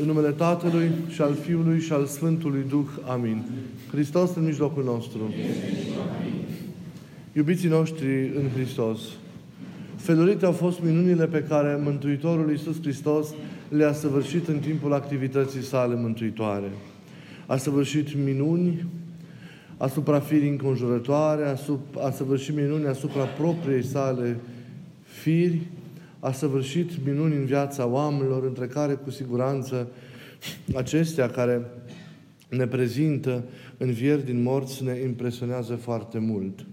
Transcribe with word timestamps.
În 0.00 0.06
numele 0.06 0.30
Tatălui 0.30 0.90
și 1.08 1.20
al 1.20 1.34
Fiului 1.34 1.80
și 1.80 1.92
al 1.92 2.06
Sfântului 2.06 2.64
Duh. 2.68 2.86
Amin. 3.08 3.44
Hristos 3.90 4.34
în 4.34 4.44
mijlocul 4.44 4.84
nostru. 4.84 5.34
Iubiții 7.32 7.68
noștri 7.68 8.06
în 8.36 8.48
Hristos, 8.54 9.00
felurite 9.96 10.44
au 10.44 10.52
fost 10.52 10.80
minunile 10.82 11.26
pe 11.26 11.44
care 11.48 11.80
Mântuitorul 11.82 12.50
Iisus 12.50 12.80
Hristos 12.80 13.28
le-a 13.68 13.92
săvârșit 13.92 14.48
în 14.48 14.58
timpul 14.58 14.92
activității 14.92 15.62
sale 15.62 15.94
mântuitoare. 15.94 16.70
A 17.46 17.56
săvârșit 17.56 18.24
minuni 18.24 18.84
asupra 19.76 20.20
firii 20.20 20.48
înconjurătoare, 20.48 21.56
a 22.00 22.10
săvârșit 22.10 22.54
minuni 22.54 22.86
asupra 22.86 23.24
propriei 23.24 23.84
sale 23.84 24.36
firi, 25.02 25.60
a 26.20 26.32
săvârșit 26.32 27.04
minuni 27.04 27.36
în 27.36 27.44
viața 27.44 27.86
oamenilor, 27.86 28.44
între 28.44 28.66
care, 28.66 28.94
cu 28.94 29.10
siguranță, 29.10 29.88
acestea 30.74 31.30
care 31.30 31.64
ne 32.48 32.66
prezintă 32.66 33.44
învieri 33.76 34.24
din 34.24 34.42
morți 34.42 34.84
ne 34.84 35.00
impresionează 35.00 35.74
foarte 35.74 36.18
mult. 36.18 36.66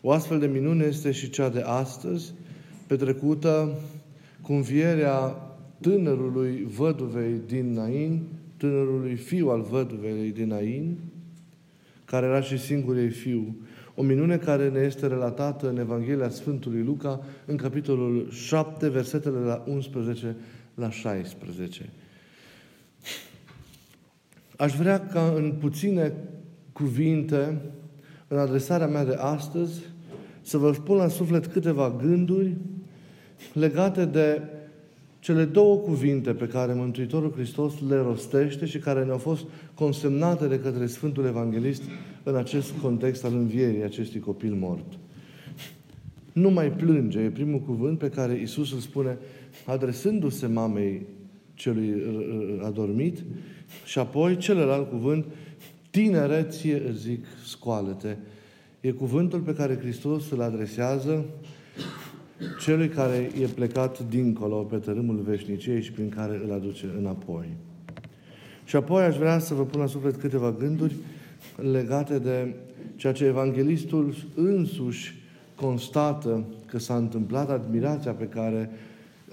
O 0.00 0.10
astfel 0.10 0.38
de 0.38 0.46
minune 0.46 0.84
este 0.84 1.10
și 1.10 1.30
cea 1.30 1.48
de 1.48 1.60
astăzi, 1.60 2.32
petrecută 2.86 3.78
cu 4.40 4.52
învierea 4.52 5.36
tânărului 5.80 6.66
văduvei 6.76 7.40
din 7.46 7.72
Nain, 7.72 8.22
tânărului 8.56 9.14
fiu 9.14 9.48
al 9.48 9.60
văduvei 9.60 10.30
din 10.30 10.48
Nain, 10.48 10.96
care 12.04 12.26
era 12.26 12.40
și 12.40 12.58
singurul 12.58 13.10
fiu, 13.10 13.56
o 13.94 14.02
minune 14.02 14.36
care 14.36 14.68
ne 14.68 14.80
este 14.80 15.06
relatată 15.06 15.68
în 15.68 15.78
Evanghelia 15.78 16.28
Sfântului 16.28 16.82
Luca, 16.82 17.20
în 17.46 17.56
capitolul 17.56 18.30
7, 18.30 18.88
versetele 18.88 19.38
la 19.38 19.64
11 19.66 20.36
la 20.74 20.90
16. 20.90 21.90
Aș 24.56 24.76
vrea 24.76 25.06
ca 25.06 25.32
în 25.36 25.52
puține 25.60 26.14
cuvinte, 26.72 27.60
în 28.28 28.38
adresarea 28.38 28.86
mea 28.86 29.04
de 29.04 29.14
astăzi, 29.14 29.80
să 30.42 30.58
vă 30.58 30.72
spun 30.72 30.96
la 30.96 31.08
suflet 31.08 31.46
câteva 31.46 31.96
gânduri 32.02 32.56
legate 33.52 34.04
de 34.04 34.42
cele 35.18 35.44
două 35.44 35.76
cuvinte 35.76 36.32
pe 36.32 36.46
care 36.46 36.74
Mântuitorul 36.74 37.32
Hristos 37.32 37.72
le 37.88 37.96
rostește 37.96 38.66
și 38.66 38.78
care 38.78 39.04
ne-au 39.04 39.18
fost 39.18 39.44
consemnate 39.74 40.46
de 40.46 40.60
către 40.60 40.86
Sfântul 40.86 41.24
Evanghelist 41.24 41.82
în 42.24 42.36
acest 42.36 42.72
context 42.82 43.24
al 43.24 43.32
învierii 43.32 43.82
acestui 43.82 44.20
copil 44.20 44.54
mort. 44.54 44.98
Nu 46.32 46.50
mai 46.50 46.72
plânge, 46.72 47.18
e 47.18 47.30
primul 47.30 47.60
cuvânt 47.60 47.98
pe 47.98 48.08
care 48.08 48.40
Isus 48.40 48.72
îl 48.72 48.78
spune 48.78 49.18
adresându-se 49.66 50.46
mamei 50.46 51.06
celui 51.54 51.92
uh, 51.92 51.98
uh, 51.98 52.64
adormit 52.64 53.24
și 53.84 53.98
apoi 53.98 54.36
celălalt 54.36 54.90
cuvânt, 54.90 55.24
tinere, 55.90 56.46
ție 56.48 56.82
zic, 56.96 57.24
scoală-te. 57.44 58.16
E 58.80 58.90
cuvântul 58.90 59.40
pe 59.40 59.54
care 59.54 59.78
Hristos 59.78 60.30
îl 60.30 60.42
adresează 60.42 61.24
celui 62.60 62.88
care 62.88 63.30
e 63.40 63.46
plecat 63.46 64.08
dincolo 64.08 64.56
pe 64.56 64.76
tărâmul 64.76 65.16
veșniciei 65.16 65.82
și 65.82 65.92
prin 65.92 66.08
care 66.08 66.40
îl 66.44 66.52
aduce 66.52 66.86
înapoi. 66.98 67.46
Și 68.64 68.76
apoi 68.76 69.02
aș 69.02 69.16
vrea 69.16 69.38
să 69.38 69.54
vă 69.54 69.64
pun 69.64 69.80
la 69.80 69.86
suflet 69.86 70.16
câteva 70.16 70.52
gânduri 70.52 70.94
legate 71.56 72.18
de 72.18 72.54
ceea 72.96 73.12
ce 73.12 73.24
evanghelistul 73.24 74.14
însuși 74.34 75.22
constată 75.54 76.44
că 76.66 76.78
s-a 76.78 76.96
întâmplat, 76.96 77.50
admirația 77.50 78.12
pe 78.12 78.24
care, 78.24 78.70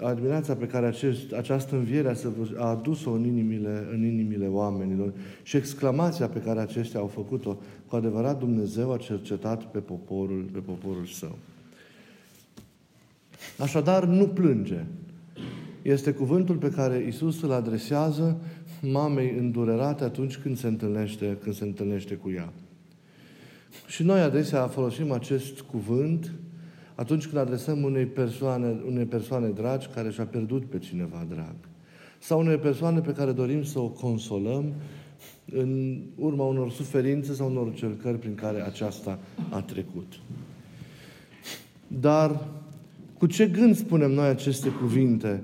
admirația 0.00 0.54
pe 0.54 0.66
care 0.66 0.86
acest, 0.86 1.32
această 1.32 1.74
înviere 1.74 2.16
a 2.56 2.64
adus-o 2.64 3.10
în 3.10 3.24
inimile, 3.24 3.86
în 3.92 4.04
inimile 4.04 4.46
oamenilor 4.46 5.12
și 5.42 5.56
exclamația 5.56 6.26
pe 6.26 6.38
care 6.38 6.60
aceștia 6.60 7.00
au 7.00 7.06
făcut-o. 7.06 7.56
Cu 7.88 7.96
adevărat 7.96 8.38
Dumnezeu 8.38 8.92
a 8.92 8.96
cercetat 8.96 9.64
pe 9.64 9.78
poporul, 9.78 10.48
pe 10.52 10.58
poporul 10.58 11.06
său. 11.06 11.38
Așadar, 13.58 14.04
nu 14.04 14.26
plânge. 14.26 14.84
Este 15.82 16.12
cuvântul 16.12 16.56
pe 16.56 16.70
care 16.70 17.04
Isus 17.08 17.42
îl 17.42 17.52
adresează 17.52 18.40
mamei 18.80 19.34
îndurerate 19.38 20.04
atunci 20.04 20.36
când 20.36 20.58
se 20.58 20.66
întâlnește, 20.66 21.38
când 21.42 21.54
se 21.54 21.64
întâlnește 21.64 22.14
cu 22.14 22.30
ea. 22.30 22.52
Și 23.86 24.02
noi 24.02 24.20
adesea 24.20 24.66
folosim 24.66 25.12
acest 25.12 25.60
cuvânt 25.60 26.32
atunci 26.94 27.26
când 27.26 27.36
adresăm 27.36 27.82
unei 27.82 28.06
persoane, 28.06 28.80
unei 28.86 29.04
persoane 29.04 29.48
dragi 29.48 29.88
care 29.94 30.10
și-a 30.10 30.24
pierdut 30.24 30.64
pe 30.64 30.78
cineva 30.78 31.26
drag. 31.28 31.54
Sau 32.18 32.40
unei 32.40 32.56
persoane 32.56 33.00
pe 33.00 33.12
care 33.12 33.32
dorim 33.32 33.64
să 33.64 33.78
o 33.78 33.88
consolăm 33.88 34.72
în 35.52 36.00
urma 36.16 36.44
unor 36.44 36.70
suferințe 36.70 37.34
sau 37.34 37.50
unor 37.50 37.74
cercări 37.74 38.18
prin 38.18 38.34
care 38.34 38.66
aceasta 38.66 39.18
a 39.50 39.60
trecut. 39.60 40.12
Dar 41.86 42.48
cu 43.18 43.26
ce 43.26 43.46
gând 43.46 43.76
spunem 43.76 44.10
noi 44.10 44.28
aceste 44.28 44.68
cuvinte? 44.68 45.42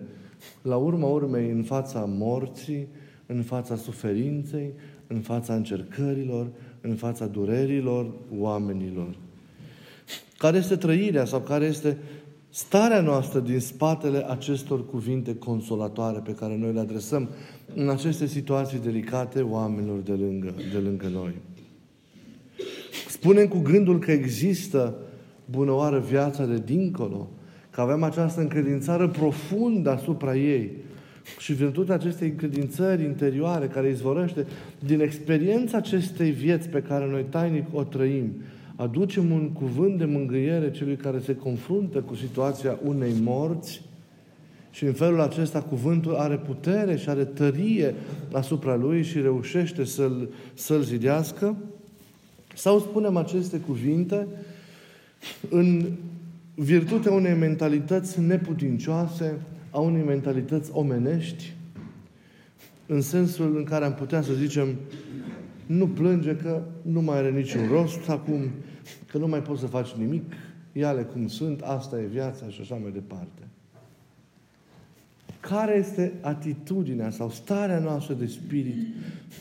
La 0.62 0.76
urma 0.76 1.06
urmei, 1.06 1.50
în 1.50 1.62
fața 1.62 2.04
morții, 2.09 2.88
în 3.26 3.43
fața 3.43 3.76
suferinței, 3.76 4.72
în 5.06 5.21
fața 5.21 5.54
încercărilor, 5.54 6.47
în 6.81 6.94
fața 6.94 7.26
durerilor 7.26 8.10
oamenilor. 8.38 9.16
Care 10.38 10.56
este 10.56 10.77
trăirea 10.77 11.25
sau 11.25 11.41
care 11.41 11.65
este 11.65 11.98
starea 12.50 13.00
noastră 13.00 13.41
din 13.41 13.60
spatele 13.60 14.31
acestor 14.31 14.87
cuvinte 14.87 15.34
consolatoare 15.37 16.19
pe 16.19 16.32
care 16.34 16.56
noi 16.56 16.72
le 16.72 16.81
adresăm 16.81 17.28
în 17.75 17.88
aceste 17.88 18.27
situații 18.27 18.78
delicate 18.78 19.43
oamenilor 19.43 19.98
de 19.98 20.12
lângă, 20.12 20.54
de 20.72 20.78
lângă 20.78 21.09
noi. 21.09 21.34
Spunem 23.09 23.48
cu 23.48 23.59
gândul 23.59 23.98
că 23.98 24.12
există 24.12 24.94
bunăoară 25.44 25.98
viața 25.98 26.44
de 26.44 26.59
dincolo, 26.59 27.28
că 27.78 27.84
avem 27.84 28.03
această 28.03 28.41
încredințare 28.41 29.09
profundă 29.09 29.91
asupra 29.91 30.37
ei, 30.37 30.71
și 31.39 31.53
virtutea 31.53 31.94
acestei 31.94 32.28
încredințări 32.28 33.05
interioare 33.05 33.66
care 33.66 33.89
izvorăște 33.89 34.47
din 34.78 35.00
experiența 35.00 35.77
acestei 35.77 36.31
vieți 36.31 36.69
pe 36.69 36.83
care 36.83 37.06
noi 37.06 37.25
tainic 37.28 37.65
o 37.72 37.83
trăim, 37.83 38.33
aducem 38.77 39.31
un 39.31 39.50
cuvânt 39.50 39.99
de 39.99 40.05
mângâiere 40.05 40.71
celui 40.71 40.97
care 40.97 41.19
se 41.19 41.37
confruntă 41.37 41.99
cu 41.99 42.15
situația 42.15 42.78
unei 42.84 43.12
morți 43.22 43.83
și 44.71 44.84
în 44.84 44.93
felul 44.93 45.21
acesta 45.21 45.60
cuvântul 45.60 46.15
are 46.15 46.37
putere 46.37 46.97
și 46.97 47.09
are 47.09 47.25
tărie 47.25 47.95
asupra 48.33 48.77
lui 48.77 49.03
și 49.03 49.21
reușește 49.21 49.84
să-l, 49.84 50.28
să-l 50.55 50.83
zidească? 50.83 51.56
Sau 52.55 52.78
spunem 52.78 53.16
aceste 53.16 53.59
cuvinte 53.59 54.27
în 55.50 55.83
virtutea 56.60 57.12
unei 57.12 57.34
mentalități 57.34 58.20
neputincioase, 58.20 59.41
a 59.70 59.78
unei 59.78 60.02
mentalități 60.02 60.70
omenești, 60.72 61.52
în 62.86 63.00
sensul 63.00 63.56
în 63.56 63.64
care 63.64 63.84
am 63.84 63.94
putea 63.94 64.22
să 64.22 64.32
zicem 64.32 64.68
nu 65.66 65.88
plânge 65.88 66.36
că 66.36 66.62
nu 66.82 67.00
mai 67.00 67.16
are 67.16 67.30
niciun 67.30 67.68
rost 67.70 68.08
acum, 68.08 68.50
că 69.06 69.18
nu 69.18 69.26
mai 69.26 69.42
poți 69.42 69.60
să 69.60 69.66
faci 69.66 69.92
nimic, 69.92 70.32
iale 70.72 71.02
cum 71.02 71.28
sunt, 71.28 71.60
asta 71.60 72.00
e 72.00 72.06
viața 72.06 72.48
și 72.48 72.60
așa 72.60 72.74
mai 72.74 72.91
departe. 72.91 73.42
Care 75.41 75.76
este 75.76 76.12
atitudinea 76.20 77.10
sau 77.10 77.30
starea 77.30 77.78
noastră 77.78 78.14
de 78.14 78.26
spirit 78.26 78.86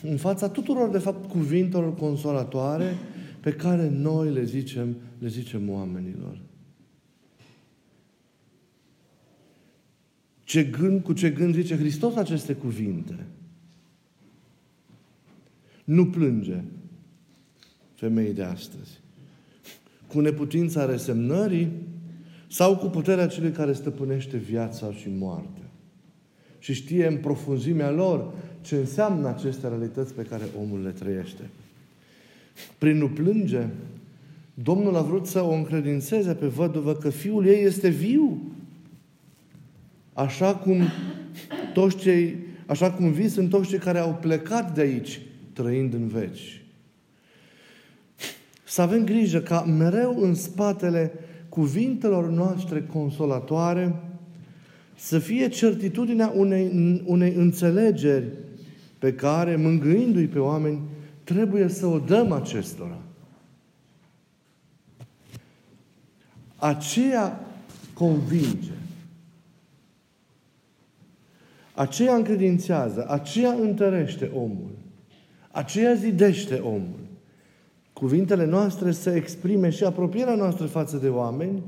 în 0.02 0.16
fața 0.16 0.48
tuturor, 0.48 0.88
de 0.88 0.98
fapt, 0.98 1.28
cuvintelor 1.28 1.94
consolatoare 1.94 2.94
pe 3.40 3.52
care 3.52 3.88
noi 3.88 4.32
le 4.32 4.44
zicem, 4.44 4.96
le 5.18 5.28
zicem 5.28 5.70
oamenilor? 5.70 6.38
Ce 10.48 10.64
gând, 10.64 11.02
cu 11.02 11.12
ce 11.12 11.30
gând 11.30 11.54
zice 11.54 11.76
Hristos 11.76 12.16
aceste 12.16 12.52
cuvinte? 12.52 13.26
Nu 15.84 16.06
plânge 16.06 16.62
femeii 17.94 18.32
de 18.32 18.42
astăzi. 18.42 19.00
Cu 20.06 20.20
neputința 20.20 20.84
resemnării 20.84 21.68
sau 22.46 22.76
cu 22.76 22.86
puterea 22.86 23.26
celui 23.26 23.50
care 23.50 23.72
stăpânește 23.72 24.36
viața 24.36 24.92
și 24.92 25.08
moartea. 25.18 25.70
Și 26.58 26.74
știe 26.74 27.06
în 27.06 27.16
profunzimea 27.16 27.90
lor 27.90 28.34
ce 28.60 28.76
înseamnă 28.76 29.28
aceste 29.28 29.68
realități 29.68 30.14
pe 30.14 30.22
care 30.22 30.44
omul 30.60 30.82
le 30.82 30.90
trăiește. 30.90 31.50
Prin 32.78 32.96
nu 32.96 33.08
plânge, 33.08 33.66
Domnul 34.54 34.96
a 34.96 35.02
vrut 35.02 35.26
să 35.26 35.42
o 35.42 35.52
încredințeze 35.52 36.34
pe 36.34 36.46
văduvă 36.46 36.94
că 36.94 37.10
fiul 37.10 37.46
ei 37.46 37.64
este 37.64 37.88
viu 37.88 38.52
Așa 40.18 40.54
cum 40.54 40.82
toți 41.72 41.96
cei, 41.96 42.36
așa 42.66 42.92
cum 42.92 43.10
vii 43.10 43.28
sunt 43.28 43.50
toți 43.50 43.68
cei 43.68 43.78
care 43.78 43.98
au 43.98 44.18
plecat 44.20 44.74
de 44.74 44.80
aici, 44.80 45.20
trăind 45.52 45.94
în 45.94 46.08
veci. 46.08 46.62
Să 48.64 48.82
avem 48.82 49.04
grijă 49.04 49.40
ca 49.40 49.62
mereu 49.62 50.22
în 50.22 50.34
spatele 50.34 51.12
cuvintelor 51.48 52.28
noastre 52.28 52.82
consolatoare 52.92 53.94
să 54.96 55.18
fie 55.18 55.48
certitudinea 55.48 56.32
unei, 56.34 57.02
unei 57.04 57.34
înțelegeri 57.34 58.26
pe 58.98 59.14
care, 59.14 59.56
mângâindu-i 59.56 60.26
pe 60.26 60.38
oameni, 60.38 60.80
trebuie 61.24 61.68
să 61.68 61.86
o 61.86 61.98
dăm 61.98 62.32
acestora. 62.32 62.98
Aceea 66.56 67.40
convinge. 67.94 68.77
Aceea 71.78 72.14
încredințează, 72.14 73.06
aceea 73.08 73.52
întărește 73.52 74.30
omul. 74.34 74.70
Aceea 75.50 75.94
zidește 75.94 76.54
omul. 76.54 76.98
Cuvintele 77.92 78.46
noastre 78.46 78.92
să 78.92 79.10
exprime 79.10 79.70
și 79.70 79.84
apropierea 79.84 80.34
noastră 80.34 80.66
față 80.66 80.96
de 80.96 81.08
oameni, 81.08 81.62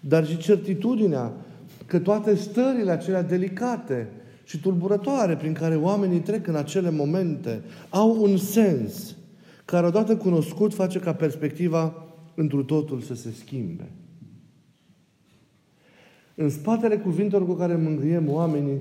dar 0.00 0.26
și 0.26 0.36
certitudinea 0.36 1.32
că 1.86 1.98
toate 1.98 2.34
stările 2.34 2.90
acelea 2.90 3.22
delicate 3.22 4.08
și 4.44 4.60
tulburătoare 4.60 5.36
prin 5.36 5.52
care 5.52 5.76
oamenii 5.76 6.20
trec 6.20 6.46
în 6.46 6.56
acele 6.56 6.90
momente 6.90 7.62
au 7.88 8.22
un 8.22 8.36
sens 8.36 9.16
care 9.64 9.86
odată 9.86 10.16
cunoscut 10.16 10.74
face 10.74 10.98
ca 10.98 11.12
perspectiva 11.12 12.04
întru 12.34 12.64
totul 12.64 13.00
să 13.00 13.14
se 13.14 13.30
schimbe. 13.38 13.90
În 16.34 16.50
spatele 16.50 16.96
cuvintelor 16.96 17.46
cu 17.46 17.54
care 17.54 17.74
mângâiem 17.74 18.30
oamenii 18.30 18.80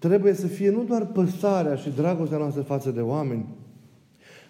trebuie 0.00 0.34
să 0.34 0.46
fie 0.46 0.70
nu 0.70 0.84
doar 0.84 1.06
păsarea 1.06 1.74
și 1.74 1.92
dragostea 1.96 2.38
noastră 2.38 2.62
față 2.62 2.90
de 2.90 3.00
oameni, 3.00 3.44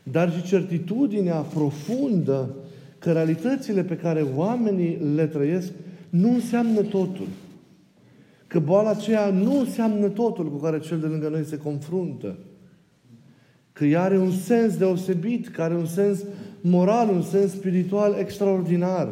dar 0.03 0.33
și 0.33 0.43
certitudinea 0.43 1.37
profundă 1.41 2.55
că 2.99 3.13
realitățile 3.13 3.83
pe 3.83 3.97
care 3.97 4.27
oamenii 4.37 4.99
le 5.15 5.27
trăiesc 5.27 5.73
nu 6.11 6.29
înseamnă 6.29 6.81
totul. 6.81 7.27
Că 8.47 8.59
boala 8.59 8.91
aceea 8.91 9.31
nu 9.31 9.59
înseamnă 9.59 10.09
totul 10.09 10.51
cu 10.51 10.57
care 10.57 10.79
cel 10.79 10.99
de 10.99 11.07
lângă 11.07 11.29
noi 11.29 11.45
se 11.45 11.57
confruntă. 11.57 12.37
Că 13.73 13.85
ea 13.85 14.03
are 14.03 14.19
un 14.19 14.31
sens 14.31 14.77
deosebit, 14.77 15.49
că 15.49 15.63
are 15.63 15.75
un 15.75 15.87
sens 15.87 16.25
moral, 16.61 17.09
un 17.09 17.23
sens 17.23 17.51
spiritual 17.51 18.17
extraordinar. 18.19 19.07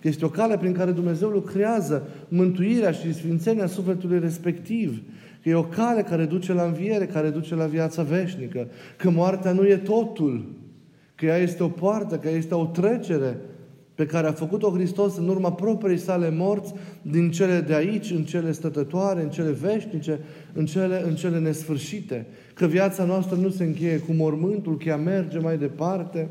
Că 0.00 0.08
este 0.08 0.24
o 0.24 0.28
cale 0.28 0.58
prin 0.58 0.72
care 0.72 0.90
Dumnezeu 0.90 1.28
lucrează 1.28 2.08
mântuirea 2.28 2.90
și 2.90 3.14
sfințenia 3.14 3.66
sufletului 3.66 4.18
respectiv. 4.18 5.02
Că 5.44 5.50
e 5.50 5.54
o 5.54 5.64
cale 5.64 6.02
care 6.02 6.24
duce 6.24 6.52
la 6.52 6.62
înviere, 6.62 7.06
care 7.06 7.28
duce 7.28 7.54
la 7.54 7.66
viața 7.66 8.02
veșnică. 8.02 8.68
Că 8.96 9.10
moartea 9.10 9.52
nu 9.52 9.66
e 9.66 9.76
totul. 9.76 10.44
Că 11.14 11.26
ea 11.26 11.36
este 11.36 11.62
o 11.62 11.68
poartă, 11.68 12.18
că 12.18 12.28
ea 12.28 12.36
este 12.36 12.54
o 12.54 12.64
trecere 12.64 13.36
pe 13.94 14.06
care 14.06 14.26
a 14.26 14.32
făcut-o 14.32 14.70
Hristos 14.70 15.16
în 15.16 15.28
urma 15.28 15.52
propriei 15.52 15.98
sale 15.98 16.30
morți, 16.30 16.74
din 17.02 17.30
cele 17.30 17.60
de 17.60 17.74
aici, 17.74 18.10
în 18.10 18.24
cele 18.24 18.52
stătătoare, 18.52 19.22
în 19.22 19.30
cele 19.30 19.50
veșnice, 19.50 20.18
în 20.52 20.66
cele, 20.66 21.02
în 21.06 21.14
cele 21.14 21.38
nesfârșite. 21.38 22.26
Că 22.54 22.66
viața 22.66 23.04
noastră 23.04 23.36
nu 23.36 23.48
se 23.48 23.64
încheie 23.64 23.98
cu 23.98 24.12
mormântul, 24.12 24.76
că 24.76 24.88
ea 24.88 24.96
merge 24.96 25.38
mai 25.38 25.58
departe 25.58 26.28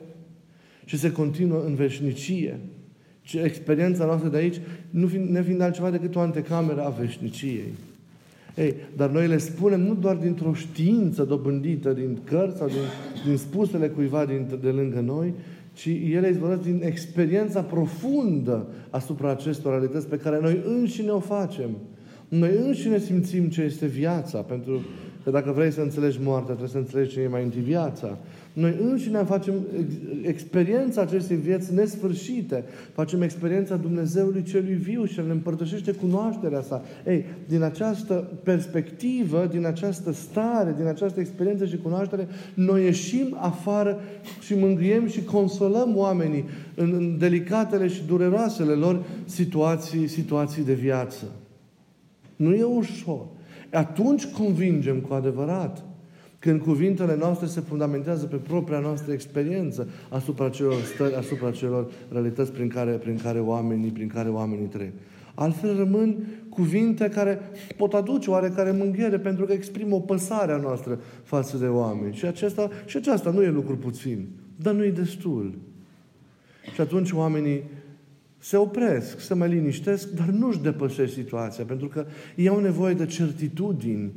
și 0.86 0.98
se 0.98 1.12
continuă 1.12 1.64
în 1.66 1.76
veșnicie. 1.76 2.60
Și 3.22 3.38
experiența 3.38 4.06
noastră 4.06 4.30
de 4.30 4.38
aici, 4.38 4.60
nu 4.90 5.08
fiind, 5.08 5.30
ne 5.30 5.44
fiind 5.44 5.62
altceva 5.62 5.90
decât 5.90 6.16
o 6.16 6.20
antecameră 6.20 6.84
a 6.84 6.90
veșniciei. 6.90 7.74
Ei, 8.56 8.76
dar 8.96 9.10
noi 9.10 9.28
le 9.28 9.38
spunem 9.38 9.82
nu 9.82 9.96
doar 9.96 10.16
dintr-o 10.16 10.54
știință 10.54 11.24
dobândită 11.24 11.94
din 11.94 12.18
cărți 12.24 12.58
sau 12.58 12.68
din, 12.68 12.78
din 13.26 13.38
spusele 13.38 13.88
cuiva 13.88 14.26
din, 14.26 14.48
de 14.62 14.70
lângă 14.70 15.00
noi, 15.00 15.34
ci 15.74 15.90
ele 16.12 16.30
izvorăsc 16.30 16.62
din 16.62 16.82
experiența 16.84 17.62
profundă 17.62 18.68
asupra 18.90 19.30
acestor 19.30 19.72
realități 19.72 20.08
pe 20.08 20.18
care 20.18 20.40
noi 20.42 20.62
înșine 20.66 21.10
o 21.10 21.20
facem. 21.20 21.70
Noi 22.28 22.52
înșine 22.66 23.00
simțim 23.00 23.50
ce 23.50 23.62
este 23.62 23.86
viața, 23.86 24.40
pentru 24.40 24.82
că 25.24 25.30
dacă 25.30 25.52
vrei 25.52 25.72
să 25.72 25.82
înțelegi 25.82 26.20
moartea, 26.24 26.48
trebuie 26.48 26.70
să 26.70 26.78
înțelegi 26.78 27.14
ce 27.14 27.22
e 27.22 27.28
mai 27.28 27.44
întâi 27.44 27.62
viața. 27.62 28.18
Noi 28.54 28.78
înșine 28.82 29.24
facem 29.24 29.54
experiența 30.22 31.02
acestei 31.02 31.38
vieți 31.38 31.74
nesfârșite. 31.74 32.64
Facem 32.94 33.22
experiența 33.22 33.76
Dumnezeului 33.76 34.44
celui 34.44 34.74
viu 34.74 35.06
și 35.06 35.20
ne 35.26 35.32
împărtășește 35.32 35.92
cunoașterea 35.92 36.62
sa. 36.62 36.84
Ei, 37.08 37.26
din 37.48 37.62
această 37.62 38.32
perspectivă, 38.44 39.48
din 39.52 39.66
această 39.66 40.12
stare, 40.12 40.74
din 40.78 40.88
această 40.88 41.20
experiență 41.20 41.66
și 41.66 41.78
cunoaștere, 41.78 42.28
noi 42.54 42.84
ieșim 42.84 43.38
afară 43.40 44.00
și 44.42 44.56
mângâiem 44.56 45.08
și 45.08 45.24
consolăm 45.24 45.98
oamenii 45.98 46.46
în 46.76 47.18
delicatele 47.18 47.88
și 47.88 48.04
dureroasele 48.08 48.74
lor 48.74 49.04
situații, 49.26 50.08
situații 50.08 50.64
de 50.64 50.74
viață. 50.74 51.26
Nu 52.36 52.54
e 52.54 52.64
ușor. 52.64 53.26
Atunci 53.74 54.26
convingem 54.26 55.00
cu 55.00 55.14
adevărat. 55.14 55.84
Când 56.40 56.62
cuvintele 56.62 57.16
noastre 57.16 57.48
se 57.48 57.60
fundamentează 57.60 58.26
pe 58.26 58.36
propria 58.36 58.80
noastră 58.80 59.14
experiență 59.14 59.88
asupra 60.10 60.50
celor 60.50 60.82
stări, 60.94 61.16
asupra 61.16 61.52
celor 61.52 61.92
realități 62.12 62.52
prin 62.52 62.68
care, 62.68 62.92
prin 62.92 63.18
care, 63.18 63.40
oamenii, 63.40 63.90
prin 63.90 64.08
care 64.08 64.30
oamenii 64.30 64.66
trec. 64.66 64.92
Altfel 65.36 65.78
rămân 65.78 66.28
cuvinte 66.50 67.10
care 67.10 67.40
pot 67.78 67.94
aduce 67.94 68.30
oarecare 68.30 68.72
mânghiere 68.72 69.20
pentru 69.20 69.46
că 69.46 69.54
exprimă 69.54 69.96
o 69.96 70.00
păsare 70.00 70.52
a 70.52 70.58
noastră 70.58 71.00
față 71.24 71.58
de 71.58 71.66
oameni. 71.66 72.16
Și, 72.16 72.26
acesta, 72.26 72.70
și 72.86 72.98
aceasta 72.98 73.30
nu 73.30 73.44
e 73.44 73.50
lucru 73.50 73.78
puțin, 73.78 74.28
dar 74.56 74.74
nu 74.74 74.84
e 74.84 74.92
destul. 74.92 75.54
Și 76.74 76.82
atunci 76.82 77.12
oamenii 77.12 77.64
se 78.44 78.58
opresc, 78.58 79.20
se 79.20 79.34
mai 79.34 79.50
liniștesc, 79.50 80.10
dar 80.10 80.28
nu-și 80.28 80.62
depășesc 80.62 81.14
situația, 81.14 81.64
pentru 81.64 81.88
că 81.88 82.06
ei 82.36 82.48
au 82.48 82.60
nevoie 82.60 82.94
de 82.94 83.06
certitudini, 83.06 84.12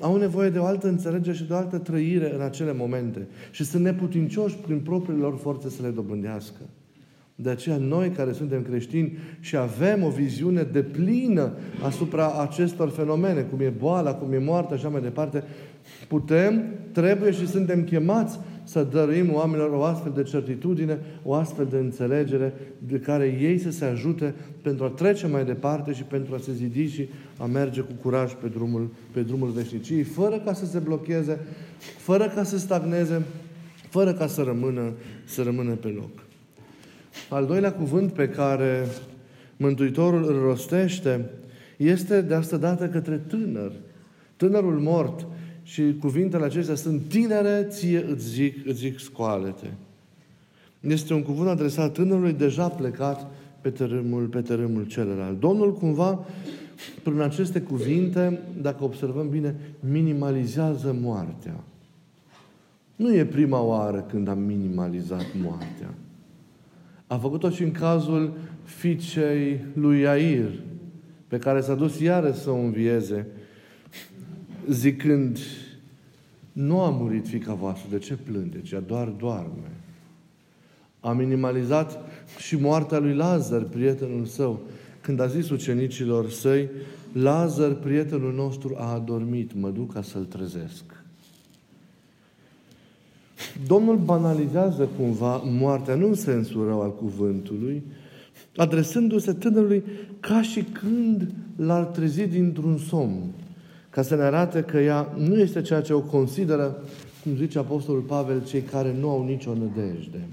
au 0.00 0.16
nevoie 0.16 0.50
de 0.50 0.58
o 0.58 0.64
altă 0.64 0.88
înțelegere 0.88 1.36
și 1.36 1.44
de 1.44 1.52
o 1.52 1.56
altă 1.56 1.78
trăire 1.78 2.34
în 2.34 2.40
acele 2.40 2.72
momente 2.72 3.26
și 3.50 3.64
sunt 3.64 3.82
neputincioși 3.82 4.56
prin 4.56 4.80
propriile 4.80 5.22
lor 5.22 5.36
forțe 5.36 5.70
să 5.70 5.82
le 5.82 5.88
dobândească. 5.88 6.60
De 7.34 7.50
aceea 7.50 7.76
noi 7.76 8.10
care 8.10 8.32
suntem 8.32 8.62
creștini 8.62 9.18
și 9.40 9.56
avem 9.56 10.02
o 10.02 10.08
viziune 10.08 10.62
de 10.62 10.82
plină 10.82 11.52
asupra 11.82 12.32
acestor 12.32 12.88
fenomene, 12.88 13.40
cum 13.40 13.60
e 13.60 13.72
boala, 13.78 14.14
cum 14.14 14.32
e 14.32 14.38
moartea 14.38 14.76
și 14.76 14.84
așa 14.84 14.92
mai 14.92 15.02
departe, 15.02 15.44
putem, 16.08 16.62
trebuie 16.92 17.30
și 17.30 17.46
suntem 17.46 17.84
chemați 17.84 18.38
să 18.68 18.82
dăruim 18.82 19.34
oamenilor 19.34 19.70
o 19.70 19.82
astfel 19.82 20.12
de 20.14 20.22
certitudine, 20.22 20.98
o 21.22 21.34
astfel 21.34 21.66
de 21.70 21.76
înțelegere 21.76 22.52
de 22.78 22.98
care 22.98 23.38
ei 23.40 23.58
să 23.58 23.70
se 23.70 23.84
ajute 23.84 24.34
pentru 24.62 24.84
a 24.84 24.88
trece 24.88 25.26
mai 25.26 25.44
departe 25.44 25.92
și 25.92 26.02
pentru 26.02 26.34
a 26.34 26.38
se 26.38 26.52
zidi 26.52 26.86
și 26.86 27.08
a 27.38 27.44
merge 27.44 27.80
cu 27.80 27.92
curaj 28.02 28.32
pe 28.32 28.46
drumul, 28.46 28.88
pe 29.12 29.20
drumul 29.20 29.48
veșniciei, 29.48 30.02
fără 30.02 30.38
ca 30.44 30.52
să 30.52 30.66
se 30.66 30.78
blocheze, 30.78 31.38
fără 31.96 32.32
ca 32.34 32.42
să 32.42 32.58
stagneze, 32.58 33.22
fără 33.88 34.12
ca 34.12 34.26
să 34.26 34.42
rămână, 34.42 34.92
să 35.24 35.42
rămână 35.42 35.72
pe 35.72 35.88
loc. 35.88 36.26
Al 37.28 37.46
doilea 37.46 37.72
cuvânt 37.72 38.12
pe 38.12 38.28
care 38.28 38.86
Mântuitorul 39.56 40.24
îl 40.24 40.40
rostește 40.40 41.30
este 41.76 42.20
de 42.20 42.34
asta 42.34 42.56
dată 42.56 42.88
către 42.88 43.16
tânăr. 43.16 43.72
Tânărul 44.36 44.78
mort 44.78 45.26
și 45.68 45.96
cuvintele 46.00 46.44
acestea 46.44 46.74
sunt 46.74 47.08
tinere, 47.08 47.66
ție 47.68 48.04
îți 48.10 48.28
zic, 48.28 48.66
îți 48.66 48.78
zic 48.78 48.98
scoalete. 48.98 49.72
Este 50.80 51.14
un 51.14 51.22
cuvânt 51.22 51.48
adresat 51.48 51.92
tânărului 51.92 52.32
deja 52.32 52.68
plecat 52.68 53.30
pe 53.60 53.70
tărâmul, 53.70 54.26
pe 54.26 54.40
tărâmul 54.40 54.86
celălalt. 54.86 55.40
Domnul 55.40 55.74
cumva, 55.74 56.24
prin 57.02 57.20
aceste 57.20 57.60
cuvinte, 57.60 58.40
dacă 58.60 58.84
observăm 58.84 59.28
bine, 59.28 59.54
minimalizează 59.80 60.96
moartea. 61.00 61.60
Nu 62.96 63.14
e 63.14 63.24
prima 63.24 63.60
oară 63.60 64.06
când 64.10 64.28
am 64.28 64.38
minimalizat 64.38 65.26
moartea. 65.42 65.94
A 67.06 67.16
făcut-o 67.16 67.50
și 67.50 67.62
în 67.62 67.72
cazul 67.72 68.32
fiicei 68.64 69.64
lui 69.74 70.00
Iair, 70.00 70.50
pe 71.26 71.38
care 71.38 71.60
s-a 71.60 71.74
dus 71.74 72.00
iară 72.00 72.32
să 72.32 72.50
o 72.50 72.56
învieze 72.56 73.26
zicând, 74.70 75.38
nu 76.52 76.80
a 76.80 76.90
murit 76.90 77.26
fica 77.26 77.54
voastră, 77.54 77.88
de 77.90 77.98
ce 77.98 78.14
plângeți? 78.14 78.74
Ea 78.74 78.80
doar 78.80 79.08
doarme. 79.08 79.70
A 81.00 81.12
minimalizat 81.12 81.98
și 82.38 82.56
moartea 82.56 82.98
lui 82.98 83.14
Lazar, 83.14 83.62
prietenul 83.62 84.24
său, 84.24 84.60
când 85.00 85.20
a 85.20 85.26
zis 85.26 85.50
ucenicilor 85.50 86.30
săi, 86.30 86.68
Lazar, 87.12 87.74
prietenul 87.74 88.34
nostru, 88.34 88.74
a 88.78 88.92
adormit, 88.92 89.54
mă 89.54 89.70
duc 89.70 89.92
ca 89.92 90.02
să-l 90.02 90.24
trezesc. 90.24 90.84
Domnul 93.66 93.96
banalizează 93.96 94.88
cumva 94.96 95.36
moartea, 95.36 95.94
nu 95.94 96.06
în 96.06 96.14
sensul 96.14 96.66
rău 96.66 96.82
al 96.82 96.94
cuvântului, 96.94 97.82
adresându-se 98.56 99.32
tânărului 99.32 99.82
ca 100.20 100.42
și 100.42 100.62
când 100.62 101.30
l-ar 101.56 101.84
trezi 101.84 102.26
dintr-un 102.26 102.78
somn 102.78 103.22
ca 103.98 104.04
să 104.04 104.16
ne 104.16 104.22
arate 104.22 104.62
că 104.62 104.78
ea 104.78 105.12
nu 105.16 105.38
este 105.38 105.60
ceea 105.60 105.80
ce 105.80 105.92
o 105.92 106.00
consideră, 106.00 106.76
cum 107.22 107.36
zice 107.36 107.58
Apostolul 107.58 108.00
Pavel, 108.00 108.44
cei 108.44 108.60
care 108.60 108.94
nu 109.00 109.10
au 109.10 109.24
nicio 109.24 109.54
nădejde. 109.54 110.28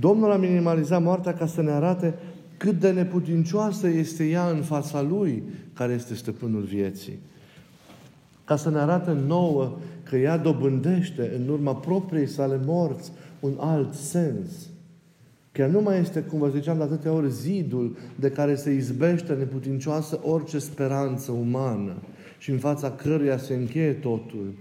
Domnul 0.00 0.30
a 0.30 0.36
minimalizat 0.36 1.02
moartea 1.02 1.34
ca 1.34 1.46
să 1.46 1.62
ne 1.62 1.70
arate 1.70 2.14
cât 2.56 2.80
de 2.80 2.90
neputincioasă 2.90 3.88
este 3.88 4.24
ea 4.24 4.48
în 4.48 4.62
fața 4.62 5.02
Lui, 5.02 5.42
care 5.72 5.92
este 5.92 6.14
stăpânul 6.14 6.62
vieții. 6.62 7.18
Ca 8.44 8.56
să 8.56 8.70
ne 8.70 8.78
arate 8.78 9.12
nouă 9.26 9.78
că 10.02 10.16
ea 10.16 10.36
dobândește 10.36 11.32
în 11.36 11.48
urma 11.48 11.74
propriei 11.74 12.26
sale 12.26 12.60
morți 12.64 13.12
un 13.40 13.52
alt 13.58 13.94
sens. 13.94 14.50
Că 15.52 15.66
nu 15.66 15.80
mai 15.80 16.00
este, 16.00 16.20
cum 16.20 16.38
vă 16.38 16.48
ziceam 16.48 16.76
de 16.76 16.82
atâtea 16.82 17.12
ori, 17.12 17.30
zidul 17.30 17.96
de 18.20 18.30
care 18.30 18.54
se 18.54 18.72
izbește 18.72 19.32
neputincioasă 19.32 20.20
orice 20.22 20.58
speranță 20.58 21.32
umană 21.32 21.94
și 22.42 22.50
în 22.50 22.58
fața 22.58 22.90
căruia 22.90 23.38
se 23.38 23.54
încheie 23.54 23.92
totul, 23.92 24.54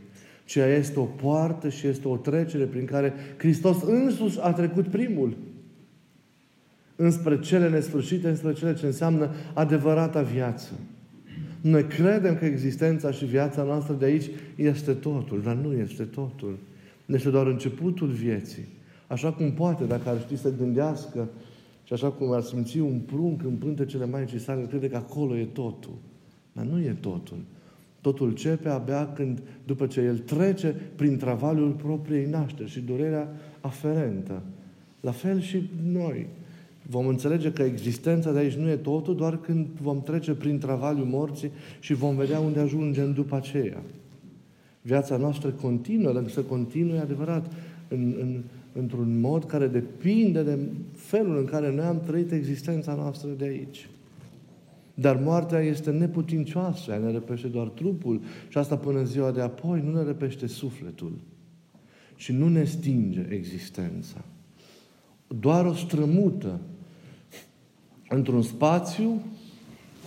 ci 0.45 0.55
este 0.55 0.99
o 0.99 1.03
poartă 1.03 1.69
și 1.69 1.87
este 1.87 2.07
o 2.07 2.17
trecere 2.17 2.63
prin 2.63 2.85
care 2.85 3.13
Hristos 3.37 3.81
însuși 3.81 4.39
a 4.41 4.53
trecut 4.53 4.87
primul 4.87 5.37
înspre 6.95 7.39
cele 7.39 7.69
nesfârșite, 7.69 8.27
înspre 8.27 8.53
cele 8.53 8.73
ce 8.73 8.85
înseamnă 8.85 9.29
adevărata 9.53 10.21
viață. 10.21 10.71
Noi 11.61 11.83
credem 11.83 12.35
că 12.35 12.45
existența 12.45 13.11
și 13.11 13.25
viața 13.25 13.63
noastră 13.63 13.93
de 13.93 14.05
aici 14.05 14.29
este 14.55 14.93
totul, 14.93 15.41
dar 15.41 15.55
nu 15.55 15.73
este 15.73 16.03
totul. 16.03 16.57
Este 17.05 17.29
doar 17.29 17.47
începutul 17.47 18.07
vieții. 18.07 18.67
Așa 19.07 19.31
cum 19.31 19.51
poate, 19.51 19.83
dacă 19.83 20.09
ar 20.09 20.19
ști 20.19 20.37
să 20.37 20.53
gândească 20.57 21.29
și 21.83 21.93
așa 21.93 22.09
cum 22.09 22.31
ar 22.31 22.41
simți 22.41 22.79
un 22.79 22.99
prunc 22.99 23.43
în 23.43 23.53
pântecele 23.53 24.05
Maicii 24.05 24.39
sale, 24.39 24.65
crede 24.69 24.89
că 24.89 24.95
acolo 24.95 25.37
e 25.37 25.45
totul. 25.45 25.95
Dar 26.53 26.65
nu 26.65 26.79
e 26.79 26.95
totul. 26.99 27.37
Totul 28.01 28.27
începe 28.27 28.69
abia 28.69 29.13
când, 29.13 29.41
după 29.65 29.87
ce 29.87 30.01
el 30.01 30.17
trece 30.17 30.75
prin 30.95 31.17
travaliul 31.17 31.71
propriei 31.71 32.25
nașteri 32.25 32.69
și 32.69 32.79
durerea 32.79 33.29
aferentă. 33.61 34.41
La 34.99 35.11
fel 35.11 35.41
și 35.41 35.69
noi. 35.91 36.27
Vom 36.89 37.07
înțelege 37.07 37.51
că 37.51 37.61
existența 37.61 38.31
de 38.31 38.39
aici 38.39 38.53
nu 38.53 38.69
e 38.69 38.75
totul 38.75 39.15
doar 39.15 39.39
când 39.39 39.67
vom 39.81 40.01
trece 40.01 40.31
prin 40.31 40.59
travaliul 40.59 41.05
morții 41.05 41.51
și 41.79 41.93
vom 41.93 42.15
vedea 42.15 42.39
unde 42.39 42.59
ajungem 42.59 43.13
după 43.13 43.35
aceea. 43.35 43.83
Viața 44.81 45.17
noastră 45.17 45.49
continuă, 45.49 46.13
dacă 46.13 46.29
să 46.29 46.41
continue 46.41 46.99
adevărat, 46.99 47.53
în, 47.87 48.15
în, 48.19 48.41
într-un 48.73 49.19
mod 49.19 49.45
care 49.45 49.67
depinde 49.67 50.43
de 50.43 50.59
felul 50.95 51.37
în 51.37 51.45
care 51.45 51.73
noi 51.73 51.85
am 51.85 52.01
trăit 52.05 52.31
existența 52.31 52.93
noastră 52.93 53.29
de 53.37 53.45
aici. 53.45 53.89
Dar 55.01 55.19
moartea 55.19 55.59
este 55.59 55.91
neputincioasă, 55.91 56.91
ea 56.91 56.97
ne 56.97 57.11
răpește 57.11 57.47
doar 57.47 57.67
trupul 57.67 58.21
și 58.47 58.57
asta 58.57 58.77
până 58.77 58.99
în 58.99 59.05
ziua 59.05 59.31
de 59.31 59.41
apoi 59.41 59.81
nu 59.81 59.93
ne 59.93 60.03
răpește 60.03 60.47
sufletul 60.47 61.19
și 62.15 62.31
nu 62.31 62.47
ne 62.47 62.63
stinge 62.63 63.25
existența. 63.29 64.25
Doar 65.27 65.65
o 65.65 65.73
strămută 65.73 66.59
într-un 68.09 68.41
spațiu 68.41 69.21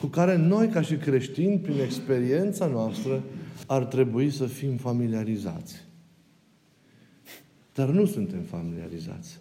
cu 0.01 0.07
care 0.07 0.37
noi, 0.37 0.69
ca 0.69 0.81
și 0.81 0.97
creștini, 0.97 1.59
prin 1.59 1.81
experiența 1.81 2.67
noastră, 2.67 3.23
ar 3.67 3.85
trebui 3.85 4.31
să 4.31 4.47
fim 4.47 4.77
familiarizați. 4.77 5.85
Dar 7.75 7.89
nu 7.89 8.05
suntem 8.05 8.41
familiarizați. 8.41 9.41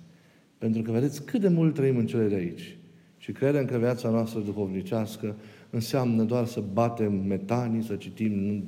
Pentru 0.58 0.82
că 0.82 0.92
vedeți 0.92 1.26
cât 1.26 1.42
de 1.42 1.48
mult 1.48 1.74
trăim 1.74 1.98
în 1.98 2.08
cele 2.08 2.28
de 2.28 2.36
aici. 2.36 2.78
Și 3.24 3.32
credem 3.32 3.66
că 3.66 3.78
viața 3.78 4.10
noastră 4.10 4.40
duhovnicească 4.40 5.36
înseamnă 5.70 6.24
doar 6.24 6.46
să 6.46 6.64
batem 6.74 7.14
metanii, 7.14 7.84
să 7.84 7.96
citim 7.96 8.64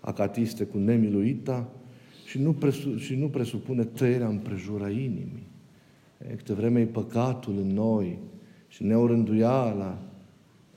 acatiste 0.00 0.64
cu 0.64 0.78
nemiluita 0.78 1.68
și 2.26 2.38
nu, 2.38 2.52
presu- 2.52 2.96
și 2.96 3.14
nu 3.14 3.28
presupune 3.28 3.84
tăierea 3.84 4.28
împrejura 4.28 4.90
inimii. 4.90 5.46
Câte 6.36 6.52
vreme 6.52 6.80
e 6.80 6.84
păcatul 6.84 7.54
în 7.58 7.66
noi 7.66 8.18
și 8.68 8.84
neorânduiala, 8.84 9.98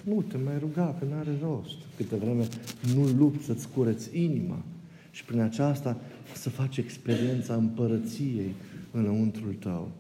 nu 0.03 0.21
te 0.21 0.37
mai 0.37 0.57
ruga, 0.59 0.95
că 0.99 1.05
nu 1.05 1.15
are 1.15 1.31
rost. 1.41 1.77
Câte 1.97 2.15
vreme 2.15 2.47
nu 2.95 3.03
lupți 3.17 3.45
să-ți 3.45 3.69
cureți 3.69 4.19
inima 4.19 4.63
și 5.11 5.25
prin 5.25 5.39
aceasta 5.39 5.97
să 6.33 6.49
faci 6.49 6.77
experiența 6.77 7.53
împărăției 7.53 8.53
înăuntrul 8.91 9.53
tău. 9.59 9.91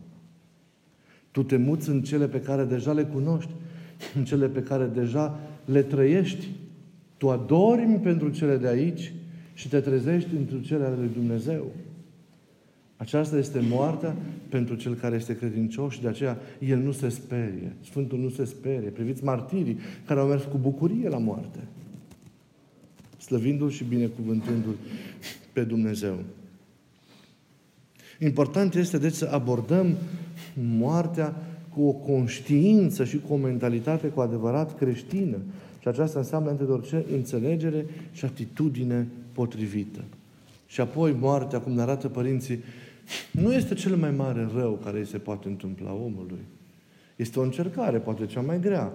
Tu 1.37 1.43
te 1.43 1.57
muți 1.57 1.89
în 1.89 2.01
cele 2.01 2.27
pe 2.27 2.41
care 2.41 2.63
deja 2.63 2.91
le 2.91 3.03
cunoști, 3.03 3.51
în 4.15 4.25
cele 4.25 4.47
pe 4.47 4.63
care 4.63 4.85
deja 4.85 5.39
le 5.65 5.81
trăiești. 5.81 6.47
Tu 7.17 7.29
adormi 7.29 7.99
pentru 7.99 8.29
cele 8.29 8.57
de 8.57 8.67
aici 8.67 9.13
și 9.53 9.69
te 9.69 9.79
trezești 9.79 10.35
într 10.35 10.55
cele 10.61 10.85
ale 10.85 10.95
lui 10.95 11.09
Dumnezeu. 11.13 11.65
Aceasta 12.95 13.37
este 13.37 13.59
moartea 13.69 14.15
pentru 14.49 14.75
cel 14.75 14.95
care 14.95 15.15
este 15.15 15.37
credincios 15.37 15.93
și 15.93 16.01
de 16.01 16.07
aceea 16.07 16.37
el 16.59 16.79
nu 16.79 16.91
se 16.91 17.09
sperie. 17.09 17.75
Sfântul 17.83 18.19
nu 18.19 18.29
se 18.29 18.45
sperie. 18.45 18.89
Priviți 18.89 19.23
martirii 19.23 19.79
care 20.05 20.19
au 20.19 20.27
mers 20.27 20.43
cu 20.43 20.57
bucurie 20.57 21.09
la 21.09 21.17
moarte. 21.17 21.59
Slăvindu-L 23.17 23.69
și 23.69 23.83
binecuvântându-L 23.83 24.75
pe 25.53 25.61
Dumnezeu. 25.63 26.17
Important 28.19 28.75
este 28.75 28.97
deci 28.97 29.13
să 29.13 29.29
abordăm 29.31 29.95
moartea 30.77 31.35
cu 31.73 31.81
o 31.81 31.91
conștiință 31.91 33.03
și 33.03 33.19
cu 33.27 33.33
o 33.33 33.37
mentalitate 33.37 34.07
cu 34.07 34.19
adevărat 34.19 34.77
creștină. 34.77 35.37
Și 35.79 35.87
aceasta 35.87 36.19
înseamnă, 36.19 36.49
între 36.49 36.65
orice, 36.65 37.05
înțelegere 37.13 37.85
și 38.11 38.25
atitudine 38.25 39.07
potrivită. 39.31 39.99
Și 40.67 40.81
apoi 40.81 41.15
moartea, 41.19 41.59
cum 41.59 41.73
ne 41.73 41.81
arată 41.81 42.07
părinții, 42.07 42.59
nu 43.31 43.53
este 43.53 43.73
cel 43.73 43.95
mai 43.95 44.11
mare 44.11 44.47
rău 44.55 44.79
care 44.83 44.99
îi 44.99 45.05
se 45.05 45.17
poate 45.17 45.47
întâmpla 45.47 45.93
omului. 45.93 46.45
Este 47.15 47.39
o 47.39 47.43
încercare, 47.43 47.97
poate 47.97 48.25
cea 48.25 48.41
mai 48.41 48.59
grea, 48.59 48.91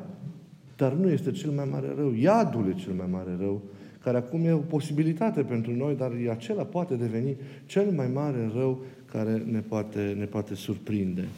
dar 0.77 0.93
nu 0.93 1.11
este 1.11 1.31
cel 1.31 1.51
mai 1.51 1.69
mare 1.71 1.93
rău. 1.97 2.15
Iadul 2.15 2.69
e 2.69 2.81
cel 2.81 2.93
mai 2.93 3.07
mare 3.11 3.37
rău, 3.39 3.63
care 4.03 4.17
acum 4.17 4.45
e 4.45 4.53
o 4.53 4.59
posibilitate 4.59 5.43
pentru 5.43 5.77
noi, 5.77 5.97
dar 5.97 6.13
acela 6.31 6.63
poate 6.63 6.95
deveni 6.95 7.37
cel 7.67 7.91
mai 7.91 8.09
mare 8.15 8.51
rău 8.55 8.83
care 9.13 9.43
ne 9.51 9.61
poate, 9.61 10.15
ne 10.19 10.25
poate 10.25 10.55
surprinde. 10.55 11.29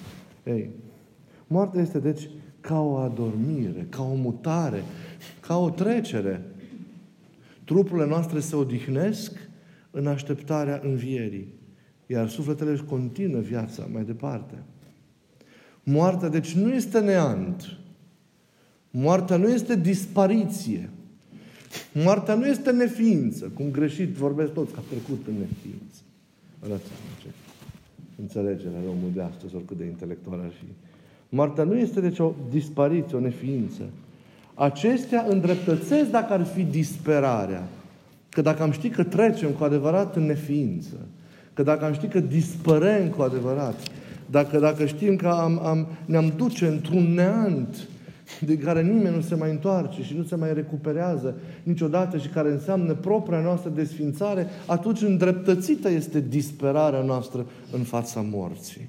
Ei, 0.45 0.71
moartea 1.47 1.83
este 1.83 1.99
deci 1.99 2.29
ca 2.61 2.81
o 2.81 2.97
adormire, 2.97 3.87
ca 3.89 4.03
o 4.03 4.15
mutare, 4.15 4.83
ca 5.41 5.59
o 5.59 5.71
trecere. 5.71 6.43
Trupurile 7.65 8.07
noastre 8.07 8.41
se 8.41 8.57
odihnesc 8.57 9.33
în 9.91 10.07
așteptarea 10.07 10.81
învierii, 10.85 11.55
iar 12.07 12.29
sufletele 12.29 12.71
își 12.71 12.85
continuă 12.85 13.41
viața 13.41 13.89
mai 13.93 14.05
departe. 14.05 14.55
Moartea, 15.83 16.29
deci, 16.29 16.53
nu 16.53 16.75
este 16.75 17.01
neant. 17.01 17.79
Moartea 18.91 19.37
nu 19.37 19.49
este 19.49 19.77
dispariție. 19.77 20.91
Moartea 21.93 22.35
nu 22.35 22.47
este 22.47 22.71
neființă, 22.71 23.51
cum 23.55 23.71
greșit 23.71 24.09
vorbesc 24.09 24.53
toți 24.53 24.73
că 24.73 24.79
a 24.79 24.89
trecut 24.89 25.27
în 25.27 25.35
neființă. 25.35 26.01
Arăți 26.63 26.91
ce 28.15 28.21
înțelegerea 28.21 28.79
omului 28.89 29.13
de 29.15 29.23
astăzi, 29.23 29.55
oricât 29.55 29.77
de 29.77 29.85
intelectual 29.85 30.41
ar 30.41 30.51
fi. 30.51 30.67
Moartea 31.29 31.65
nu 31.65 31.77
este 31.77 32.01
deci 32.01 32.19
o 32.19 32.33
dispariție, 32.51 33.17
o 33.17 33.21
neființă. 33.21 33.83
Acestea 34.55 35.27
îndreptățesc 35.29 36.11
dacă 36.11 36.33
ar 36.33 36.45
fi 36.45 36.63
disperarea. 36.63 37.63
Că 38.29 38.41
dacă 38.41 38.63
am 38.63 38.71
ști 38.71 38.89
că 38.89 39.05
trecem 39.05 39.51
cu 39.51 39.65
adevărat 39.65 40.17
în 40.17 40.27
neființă, 40.27 40.97
că 41.53 41.63
dacă 41.63 41.85
am 41.85 41.93
ști 41.93 42.07
că 42.07 42.21
dispărem 42.21 43.09
cu 43.09 43.23
adevărat, 43.23 43.75
dacă, 44.31 44.59
dacă 44.59 44.87
știm 44.87 45.17
că 45.17 45.29
am, 45.29 45.67
am, 45.67 45.87
ne-am 46.05 46.33
duce 46.37 46.67
într-un 46.67 47.15
neant 47.15 47.89
de 48.41 48.59
care 48.59 48.83
nimeni 48.83 49.15
nu 49.15 49.21
se 49.21 49.35
mai 49.35 49.51
întoarce 49.51 50.03
și 50.03 50.17
nu 50.17 50.23
se 50.23 50.37
mai 50.37 50.55
recuperează 50.55 51.35
niciodată 51.63 52.19
și 52.19 52.29
care 52.29 52.51
înseamnă 52.51 52.95
propria 52.95 53.41
noastră 53.41 53.71
desfințare, 53.71 54.47
atunci 54.67 55.03
îndreptățită 55.03 55.89
este 55.89 56.21
disperarea 56.21 57.03
noastră 57.03 57.47
în 57.73 57.83
fața 57.83 58.21
morții. 58.31 58.89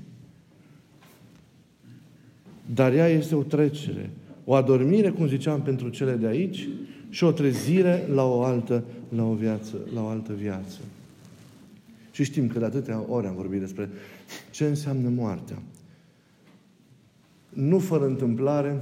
Dar 2.73 2.93
ea 2.93 3.07
este 3.07 3.35
o 3.35 3.43
trecere, 3.43 4.09
o 4.45 4.53
adormire, 4.53 5.09
cum 5.09 5.27
ziceam, 5.27 5.61
pentru 5.61 5.89
cele 5.89 6.13
de 6.13 6.27
aici 6.27 6.67
și 7.09 7.23
o 7.23 7.31
trezire 7.31 8.07
la 8.13 8.23
o 8.23 8.43
altă, 8.43 8.83
la 9.15 9.23
o 9.23 9.33
viață, 9.33 9.75
la 9.93 10.03
o 10.03 10.07
altă 10.07 10.33
viață. 10.33 10.77
Și 12.11 12.23
știm 12.23 12.47
că 12.47 12.59
de 12.59 12.65
atâtea 12.65 13.05
ori 13.09 13.27
am 13.27 13.35
vorbit 13.35 13.59
despre 13.59 13.89
ce 14.51 14.65
înseamnă 14.65 15.09
moartea. 15.09 15.57
Nu 17.49 17.79
fără 17.79 18.05
întâmplare, 18.05 18.81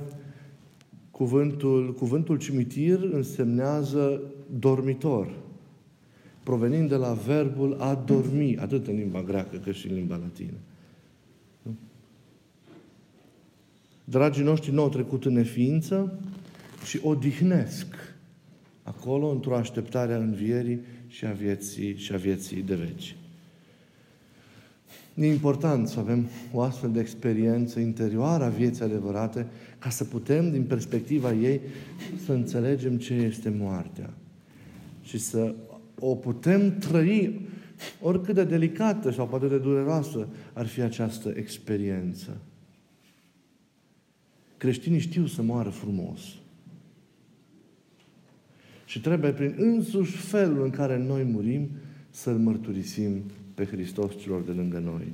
Cuvântul, 1.23 1.93
cuvântul 1.93 2.37
cimitir 2.37 2.99
însemnează 3.11 4.21
dormitor, 4.59 5.33
provenind 6.43 6.89
de 6.89 6.95
la 6.95 7.13
verbul 7.13 7.75
a 7.79 7.95
dormi, 8.05 8.57
atât 8.57 8.87
în 8.87 8.95
limba 8.95 9.23
greacă 9.23 9.57
cât 9.57 9.75
și 9.75 9.87
în 9.87 9.95
limba 9.95 10.15
latină. 10.15 10.57
Dragii 14.03 14.43
noștri 14.43 14.71
nu 14.71 14.81
au 14.81 14.89
trecut 14.89 15.25
în 15.25 15.33
neființă 15.33 16.19
și 16.85 16.99
odihnesc 17.03 17.95
acolo 18.83 19.27
într-o 19.27 19.55
așteptare 19.55 20.13
a 20.13 20.17
învierii 20.17 20.79
și 21.07 21.25
a 21.25 21.31
vieții, 21.31 21.97
și 21.97 22.13
a 22.13 22.17
vieții 22.17 22.61
de 22.61 22.75
veci. 22.75 23.15
E 25.15 25.27
important 25.27 25.87
să 25.87 25.99
avem 25.99 26.27
o 26.51 26.61
astfel 26.61 26.91
de 26.91 26.99
experiență 26.99 27.79
interioară 27.79 28.43
a 28.43 28.49
vieții 28.49 28.83
adevărate 28.83 29.47
ca 29.79 29.89
să 29.89 30.03
putem, 30.03 30.51
din 30.51 30.63
perspectiva 30.63 31.33
ei, 31.33 31.61
să 32.25 32.31
înțelegem 32.31 32.97
ce 32.97 33.13
este 33.13 33.49
moartea. 33.49 34.13
Și 35.03 35.17
să 35.17 35.55
o 35.99 36.15
putem 36.15 36.77
trăi 36.77 37.47
oricât 38.01 38.35
de 38.35 38.43
delicată 38.43 39.11
sau 39.11 39.27
poate 39.27 39.47
de 39.47 39.57
dureroasă 39.57 40.27
ar 40.53 40.65
fi 40.65 40.81
această 40.81 41.33
experiență. 41.35 42.37
Creștinii 44.57 44.99
știu 44.99 45.25
să 45.25 45.41
moară 45.41 45.69
frumos. 45.69 46.19
Și 48.85 49.01
trebuie 49.01 49.31
prin 49.31 49.53
însuși 49.57 50.17
felul 50.17 50.63
în 50.63 50.69
care 50.69 50.97
noi 50.97 51.23
murim 51.23 51.69
să-L 52.09 52.37
mărturisim 52.37 53.23
pe 53.53 53.65
Hristos 53.65 54.11
celor 54.21 54.41
de 54.41 54.51
lângă 54.51 54.81
noi. 54.85 55.07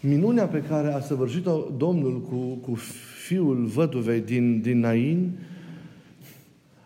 Minunea 0.00 0.46
pe 0.46 0.62
care 0.62 0.92
a 0.92 1.00
săvârșit-o 1.00 1.60
Domnul 1.76 2.20
cu, 2.20 2.36
cu 2.36 2.74
fiul 3.26 3.64
văduvei 3.64 4.20
din, 4.20 4.60
din 4.60 4.78
Nain 4.78 5.32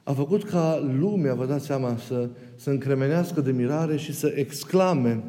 a 0.03 0.13
făcut 0.13 0.45
ca 0.45 0.91
lumea, 0.99 1.35
vă 1.35 1.47
dați 1.47 1.67
seama, 1.67 1.97
să, 1.97 2.29
să 2.57 2.71
încremenească 2.71 3.41
de 3.41 3.53
mirare 3.53 3.97
și 3.97 4.15
să 4.15 4.33
exclame 4.35 5.23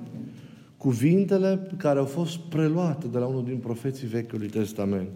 cuvintele 0.77 1.71
care 1.77 1.99
au 1.99 2.05
fost 2.05 2.37
preluate 2.37 3.07
de 3.07 3.17
la 3.17 3.25
unul 3.25 3.43
din 3.43 3.57
profeții 3.57 4.07
Vechiului 4.07 4.47
Testament. 4.47 5.07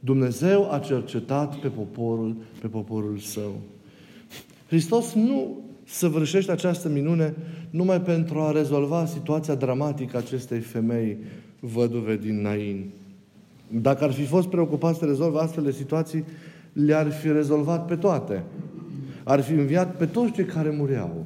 Dumnezeu 0.00 0.72
a 0.72 0.78
cercetat 0.78 1.56
pe 1.56 1.68
poporul, 1.68 2.36
pe 2.60 2.66
poporul 2.66 3.18
său. 3.18 3.52
Hristos 4.66 5.12
nu 5.12 5.58
săvârșește 5.84 6.52
această 6.52 6.88
minune 6.88 7.34
numai 7.70 8.00
pentru 8.00 8.40
a 8.40 8.50
rezolva 8.50 9.06
situația 9.06 9.54
dramatică 9.54 10.16
acestei 10.16 10.60
femei 10.60 11.16
văduve 11.60 12.16
din 12.16 12.40
Nain. 12.40 12.90
Dacă 13.68 14.04
ar 14.04 14.12
fi 14.12 14.24
fost 14.24 14.48
preocupat 14.48 14.96
să 14.96 15.04
rezolve 15.04 15.38
astfel 15.38 15.64
de 15.64 15.70
situații, 15.70 16.24
le-ar 16.72 17.10
fi 17.10 17.32
rezolvat 17.32 17.86
pe 17.86 17.96
toate. 17.96 18.42
Ar 19.24 19.40
fi 19.40 19.52
înviat 19.52 19.96
pe 19.96 20.06
toți 20.06 20.32
cei 20.32 20.44
care 20.44 20.70
mureau. 20.70 21.24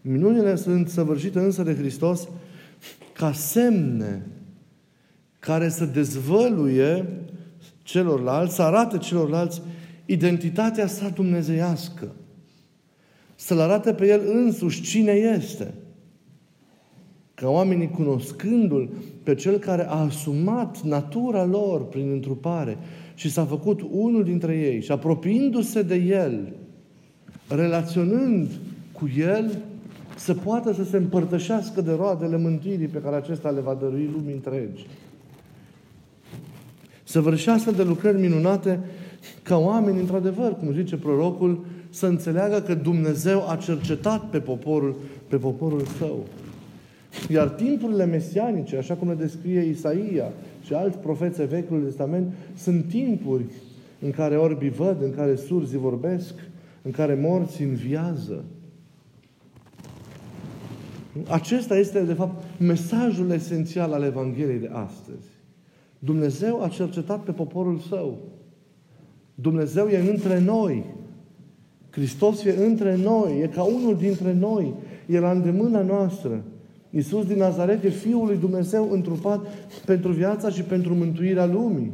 Minunile 0.00 0.56
sunt 0.56 0.88
săvârșite 0.88 1.38
însă 1.38 1.62
de 1.62 1.74
Hristos 1.74 2.28
ca 3.12 3.32
semne 3.32 4.26
care 5.38 5.68
să 5.68 5.84
dezvăluie 5.84 7.06
celorlalți, 7.82 8.54
să 8.54 8.62
arate 8.62 8.98
celorlalți 8.98 9.62
identitatea 10.04 10.86
sa 10.86 11.08
dumnezeiască. 11.08 12.12
Să-L 13.36 13.60
arate 13.60 13.92
pe 13.92 14.06
El 14.06 14.20
însuși 14.32 14.82
cine 14.82 15.12
este. 15.12 15.74
Ca 17.34 17.48
oamenii 17.48 17.90
cunoscându-L 17.90 18.90
pe 19.22 19.34
Cel 19.34 19.58
care 19.58 19.86
a 19.88 19.94
asumat 19.94 20.80
natura 20.80 21.44
lor 21.44 21.86
prin 21.86 22.10
întrupare 22.10 22.78
și 23.14 23.30
s-a 23.30 23.44
făcut 23.44 23.80
unul 23.90 24.24
dintre 24.24 24.56
ei 24.56 24.82
și 24.82 24.92
apropiindu-se 24.92 25.82
de 25.82 25.94
El, 25.94 26.52
relaționând 27.48 28.48
cu 28.92 29.08
El, 29.18 29.58
să 30.16 30.34
poată 30.34 30.72
să 30.72 30.84
se 30.84 30.96
împărtășească 30.96 31.80
de 31.80 31.92
roadele 31.92 32.36
mântuirii 32.36 32.86
pe 32.86 32.98
care 32.98 33.16
acesta 33.16 33.50
le 33.50 33.60
va 33.60 33.74
dărui 33.74 34.10
lumii 34.12 34.34
întregi. 34.34 34.86
Să 37.04 37.20
vârșească 37.20 37.70
de 37.70 37.82
lucrări 37.82 38.20
minunate 38.20 38.80
ca 39.42 39.58
oameni, 39.58 40.00
într-adevăr, 40.00 40.56
cum 40.56 40.72
zice 40.72 40.96
prorocul, 40.96 41.64
să 41.90 42.06
înțeleagă 42.06 42.60
că 42.60 42.74
Dumnezeu 42.74 43.50
a 43.50 43.56
cercetat 43.56 44.30
pe 44.30 44.38
poporul, 44.38 44.94
pe 45.28 45.36
poporul 45.36 45.82
său. 45.98 46.26
Iar 47.28 47.48
timpurile 47.48 48.04
mesianice, 48.04 48.76
așa 48.76 48.94
cum 48.94 49.08
le 49.08 49.14
descrie 49.14 49.60
Isaia 49.60 50.32
și 50.64 50.74
alți 50.74 50.98
profețe 50.98 51.44
Vechiului 51.44 51.84
Testament, 51.84 52.32
sunt 52.56 52.88
timpuri 52.88 53.44
în 54.00 54.10
care 54.10 54.36
orbii 54.36 54.70
văd, 54.70 55.02
în 55.02 55.14
care 55.14 55.36
surzii 55.36 55.78
vorbesc, 55.78 56.34
în 56.82 56.90
care 56.90 57.18
morții 57.20 57.64
înviază. 57.64 58.44
Acesta 61.28 61.76
este, 61.76 62.00
de 62.00 62.12
fapt, 62.12 62.44
mesajul 62.58 63.30
esențial 63.30 63.92
al 63.92 64.02
Evangheliei 64.02 64.58
de 64.58 64.70
astăzi. 64.72 65.26
Dumnezeu 65.98 66.62
a 66.62 66.68
cercetat 66.68 67.22
pe 67.22 67.32
poporul 67.32 67.78
său. 67.78 68.18
Dumnezeu 69.34 69.86
e 69.86 70.10
între 70.10 70.40
noi. 70.40 70.84
Hristos 71.96 72.44
e 72.44 72.64
între 72.66 72.96
noi, 72.96 73.40
e 73.42 73.46
ca 73.46 73.62
unul 73.62 73.96
dintre 73.96 74.32
noi, 74.32 74.74
e 75.06 75.18
la 75.18 75.30
îndemâna 75.30 75.82
noastră. 75.82 76.44
Iisus 76.90 77.26
din 77.26 77.36
Nazaret 77.36 77.84
e 77.84 77.88
Fiul 77.88 78.26
lui 78.26 78.36
Dumnezeu 78.36 78.90
întrupat 78.90 79.46
pentru 79.84 80.12
viața 80.12 80.50
și 80.50 80.62
pentru 80.62 80.94
mântuirea 80.94 81.46
lumii. 81.46 81.92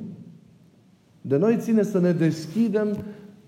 De 1.20 1.36
noi 1.36 1.56
ține 1.58 1.82
să 1.82 2.00
ne 2.00 2.12
deschidem 2.12 2.96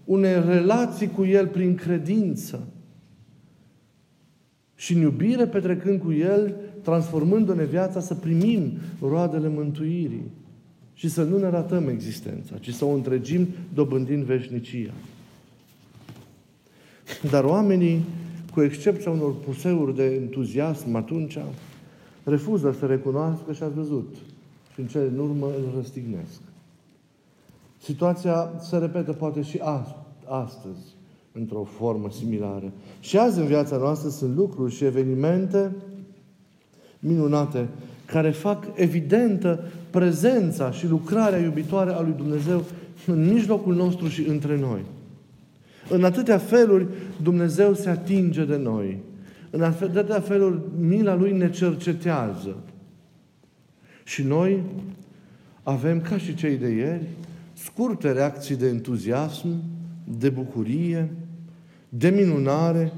unei 0.04 0.34
relații 0.46 1.08
cu 1.08 1.24
El 1.24 1.46
prin 1.46 1.74
credință. 1.74 2.66
Și 4.74 4.94
în 4.94 5.00
iubire 5.00 5.46
petrecând 5.46 6.00
cu 6.00 6.12
El, 6.12 6.54
transformându-ne 6.82 7.64
viața, 7.64 8.00
să 8.00 8.14
primim 8.14 8.72
roadele 9.00 9.48
mântuirii. 9.48 10.30
Și 10.92 11.08
să 11.08 11.22
nu 11.22 11.38
ne 11.38 11.48
ratăm 11.48 11.88
existența, 11.88 12.58
ci 12.60 12.70
să 12.70 12.84
o 12.84 12.94
întregim 12.94 13.46
dobândind 13.74 14.22
veșnicia. 14.22 14.92
Dar 17.30 17.44
oamenii, 17.44 18.04
cu 18.52 18.62
excepția 18.62 19.10
unor 19.10 19.34
puseuri 19.34 19.96
de 19.96 20.04
entuziasm 20.04 20.94
atunci, 20.94 21.38
refuză 22.24 22.76
să 22.78 22.86
recunoască 22.86 23.52
și 23.52 23.62
a 23.62 23.68
văzut. 23.68 24.14
Și 24.74 24.80
în 24.80 24.86
cele 24.86 25.08
din 25.08 25.18
urmă 25.18 25.46
îl 25.46 25.76
răstignesc. 25.76 26.40
Situația 27.82 28.50
se 28.60 28.76
repetă 28.76 29.12
poate 29.12 29.42
și 29.42 29.60
astăzi, 30.24 30.94
într-o 31.32 31.64
formă 31.64 32.08
similară. 32.10 32.72
Și 33.00 33.18
azi 33.18 33.38
în 33.38 33.46
viața 33.46 33.76
noastră 33.76 34.08
sunt 34.08 34.36
lucruri 34.36 34.74
și 34.74 34.84
evenimente 34.84 35.72
minunate 36.98 37.68
care 38.06 38.30
fac 38.30 38.66
evidentă 38.74 39.64
prezența 39.90 40.70
și 40.70 40.86
lucrarea 40.86 41.38
iubitoare 41.38 41.92
a 41.92 42.00
lui 42.00 42.14
Dumnezeu 42.16 42.64
în 43.06 43.32
mijlocul 43.32 43.74
nostru 43.74 44.08
și 44.08 44.28
între 44.28 44.58
noi. 44.58 44.80
În 45.88 46.04
atâtea 46.04 46.38
feluri 46.38 46.86
Dumnezeu 47.22 47.74
se 47.74 47.88
atinge 47.88 48.44
de 48.44 48.56
noi. 48.56 48.98
În 49.50 49.62
atâtea 49.62 50.20
feluri 50.20 50.60
mila 50.78 51.14
Lui 51.14 51.32
ne 51.36 51.50
cercetează. 51.50 52.56
Și 54.04 54.22
noi 54.22 54.62
avem, 55.62 56.00
ca 56.00 56.18
și 56.18 56.34
cei 56.34 56.56
de 56.56 56.68
ieri, 56.68 57.06
scurte 57.52 58.12
reacții 58.12 58.56
de 58.56 58.68
entuziasm, 58.68 59.48
de 60.18 60.28
bucurie, 60.28 61.10
de 61.88 62.08
minunare, 62.08 62.92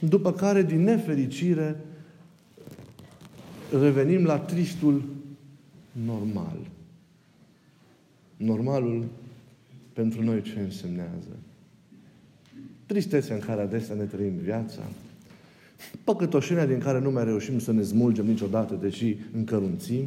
după 0.00 0.32
care, 0.32 0.62
din 0.62 0.82
nefericire, 0.82 1.76
revenim 3.80 4.24
la 4.24 4.38
tristul 4.38 5.02
normal. 6.06 6.58
Normalul 8.36 9.04
pentru 9.92 10.22
noi 10.22 10.42
ce 10.42 10.60
însemnează? 10.60 11.36
Tristețea 12.88 13.34
în 13.34 13.40
care 13.40 13.60
adesea 13.60 13.94
ne 13.94 14.04
trăim 14.04 14.32
viața, 14.42 14.80
păcătoșenia 16.04 16.66
din 16.66 16.78
care 16.78 17.00
nu 17.00 17.10
mai 17.10 17.24
reușim 17.24 17.58
să 17.58 17.72
ne 17.72 17.82
smulgem 17.82 18.26
niciodată, 18.26 18.78
deși 18.80 19.16
încărunțim, 19.36 20.04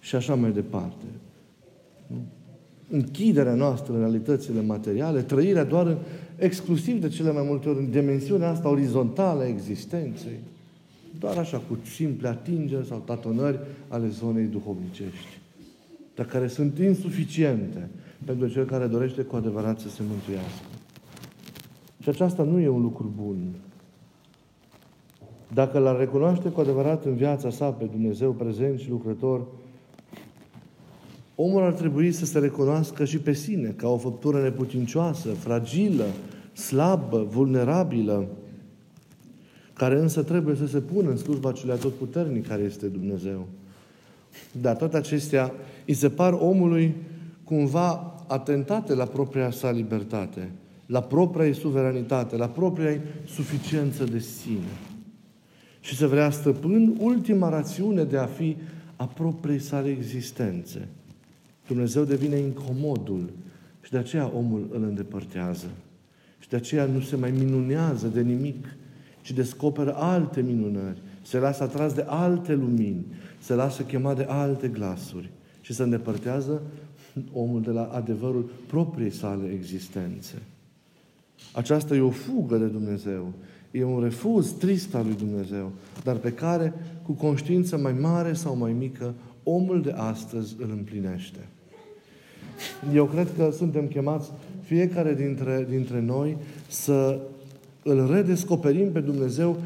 și 0.00 0.16
așa 0.16 0.34
mai 0.34 0.52
departe. 0.52 1.04
Închiderea 2.90 3.54
noastră 3.54 3.92
în 3.92 3.98
realitățile 3.98 4.60
materiale, 4.60 5.22
trăirea 5.22 5.64
doar 5.64 5.86
în, 5.86 5.96
exclusiv 6.36 7.00
de 7.00 7.08
cele 7.08 7.32
mai 7.32 7.44
multe 7.46 7.68
ori 7.68 7.78
în 7.78 7.90
dimensiunea 7.90 8.48
asta 8.48 8.68
orizontală 8.68 9.42
a 9.42 9.48
existenței, 9.48 10.38
doar 11.18 11.36
așa, 11.36 11.58
cu 11.58 11.78
simple 11.94 12.28
atingeri 12.28 12.86
sau 12.86 12.98
tatonări 12.98 13.58
ale 13.88 14.08
zonei 14.08 14.44
duhovnicești, 14.44 15.38
dar 16.14 16.26
care 16.26 16.48
sunt 16.48 16.78
insuficiente 16.78 17.88
pentru 18.24 18.48
cel 18.48 18.64
care 18.64 18.86
dorește 18.86 19.22
cu 19.22 19.36
adevărat 19.36 19.78
să 19.78 19.88
se 19.88 20.02
mântuiască. 20.08 20.66
Și 22.02 22.08
aceasta 22.08 22.42
nu 22.42 22.60
e 22.60 22.68
un 22.68 22.82
lucru 22.82 23.12
bun. 23.16 23.38
Dacă 25.52 25.78
l-ar 25.78 25.98
recunoaște 25.98 26.48
cu 26.48 26.60
adevărat 26.60 27.04
în 27.04 27.14
viața 27.14 27.50
sa 27.50 27.70
pe 27.70 27.84
Dumnezeu 27.84 28.32
prezent 28.32 28.78
și 28.78 28.90
lucrător, 28.90 29.46
omul 31.34 31.62
ar 31.62 31.72
trebui 31.72 32.12
să 32.12 32.24
se 32.24 32.38
recunoască 32.38 33.04
și 33.04 33.18
pe 33.18 33.32
sine 33.32 33.68
ca 33.68 33.88
o 33.88 33.96
făptură 33.96 34.42
neputincioasă, 34.42 35.28
fragilă, 35.28 36.04
slabă, 36.52 37.26
vulnerabilă, 37.30 38.28
care 39.72 39.98
însă 40.00 40.22
trebuie 40.22 40.54
să 40.54 40.66
se 40.66 40.80
pună 40.80 41.10
în 41.10 41.16
slujba 41.16 41.52
celui 41.52 41.74
atotputernic 41.74 42.46
care 42.46 42.62
este 42.62 42.86
Dumnezeu. 42.86 43.46
Dar 44.60 44.76
toate 44.76 44.96
acestea 44.96 45.52
îi 45.86 45.94
se 45.94 46.08
par 46.08 46.32
omului 46.32 46.94
cumva 47.46 48.14
atentate 48.26 48.94
la 48.94 49.04
propria 49.04 49.50
sa 49.50 49.70
libertate, 49.70 50.50
la 50.86 51.00
propria 51.00 51.46
ei 51.46 51.54
suveranitate, 51.54 52.36
la 52.36 52.48
propria 52.48 52.90
ei 52.90 53.00
suficiență 53.26 54.04
de 54.04 54.18
sine. 54.18 54.74
și 55.80 55.96
să 55.96 56.06
vrea 56.06 56.30
stăpân 56.30 56.96
ultima 56.98 57.48
rațiune 57.48 58.04
de 58.04 58.16
a 58.16 58.26
fi 58.26 58.56
a 58.96 59.06
propriei 59.06 59.58
sale 59.58 59.88
existențe. 59.88 60.88
Dumnezeu 61.66 62.04
devine 62.04 62.36
incomodul 62.36 63.32
și 63.80 63.90
de 63.90 63.98
aceea 63.98 64.32
omul 64.34 64.68
îl 64.72 64.82
îndepărtează. 64.82 65.66
Și 66.38 66.48
de 66.48 66.56
aceea 66.56 66.84
nu 66.84 67.00
se 67.00 67.16
mai 67.16 67.30
minunează 67.30 68.06
de 68.06 68.20
nimic, 68.20 68.66
ci 69.20 69.32
descoperă 69.32 69.94
alte 69.94 70.40
minunări, 70.40 71.02
se 71.22 71.38
lasă 71.38 71.62
atras 71.62 71.92
de 71.92 72.04
alte 72.06 72.54
lumini, 72.54 73.06
se 73.38 73.54
lasă 73.54 73.82
chemat 73.82 74.16
de 74.16 74.26
alte 74.28 74.68
glasuri 74.68 75.30
și 75.60 75.72
se 75.72 75.82
îndepărtează 75.82 76.62
omul 77.32 77.62
de 77.62 77.70
la 77.70 77.84
adevărul 77.92 78.50
propriei 78.66 79.10
sale 79.10 79.50
existențe. 79.54 80.42
Aceasta 81.52 81.94
e 81.94 82.00
o 82.00 82.10
fugă 82.10 82.56
de 82.56 82.66
Dumnezeu. 82.66 83.32
E 83.70 83.84
un 83.84 84.02
refuz 84.02 84.50
trist 84.50 84.94
al 84.94 85.04
lui 85.04 85.16
Dumnezeu, 85.16 85.72
dar 86.04 86.16
pe 86.16 86.32
care, 86.32 86.74
cu 87.02 87.12
conștiință 87.12 87.76
mai 87.76 87.92
mare 87.92 88.32
sau 88.32 88.56
mai 88.56 88.72
mică, 88.72 89.14
omul 89.42 89.82
de 89.82 89.90
astăzi 89.90 90.56
îl 90.58 90.70
împlinește. 90.70 91.48
Eu 92.94 93.04
cred 93.04 93.28
că 93.36 93.50
suntem 93.50 93.86
chemați 93.86 94.30
fiecare 94.62 95.14
dintre, 95.14 95.66
dintre 95.70 96.00
noi 96.00 96.36
să 96.68 97.20
îl 97.82 98.10
redescoperim 98.12 98.92
pe 98.92 99.00
Dumnezeu 99.00 99.56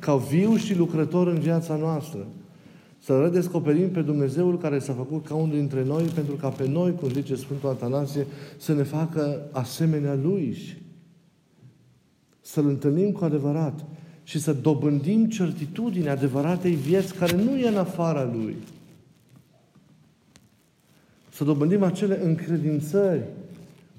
ca 0.00 0.16
viu 0.16 0.56
și 0.56 0.76
lucrător 0.76 1.26
în 1.26 1.38
viața 1.38 1.76
noastră. 1.76 2.26
Să 3.10 3.20
redescoperim 3.22 3.90
pe 3.90 4.00
Dumnezeul 4.00 4.58
care 4.58 4.78
s-a 4.78 4.92
făcut 4.92 5.26
ca 5.26 5.34
unul 5.34 5.56
dintre 5.56 5.84
noi, 5.84 6.02
pentru 6.02 6.34
ca 6.34 6.48
pe 6.48 6.68
noi, 6.68 6.94
cum 6.94 7.08
zice 7.08 7.34
Sfântul 7.34 7.68
Atanasie, 7.68 8.26
să 8.56 8.74
ne 8.74 8.82
facă 8.82 9.48
asemenea 9.50 10.14
Lui. 10.22 10.56
Să-L 12.40 12.66
întâlnim 12.66 13.12
cu 13.12 13.24
adevărat 13.24 13.84
și 14.22 14.38
să 14.40 14.52
dobândim 14.52 15.28
certitudinea 15.28 16.12
adevăratei 16.12 16.74
vieți 16.74 17.14
care 17.14 17.36
nu 17.36 17.56
e 17.56 17.68
în 17.68 17.76
afara 17.76 18.30
Lui. 18.32 18.56
Să 21.32 21.44
dobândim 21.44 21.82
acele 21.82 22.24
încredințări 22.24 23.22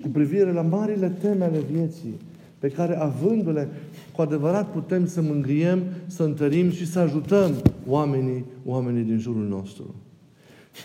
cu 0.01 0.07
privire 0.07 0.51
la 0.51 0.61
marile 0.61 1.09
teme 1.09 1.43
ale 1.43 1.59
vieții, 1.71 2.13
pe 2.59 2.69
care, 2.69 2.97
avându-le, 2.97 3.69
cu 4.15 4.21
adevărat 4.21 4.71
putem 4.71 5.07
să 5.07 5.21
mângriem, 5.21 5.83
să 6.05 6.23
întărim 6.23 6.71
și 6.71 6.87
să 6.87 6.99
ajutăm 6.99 7.51
oamenii, 7.91 8.45
oamenii 8.65 9.03
din 9.03 9.17
jurul 9.19 9.47
nostru. 9.47 9.95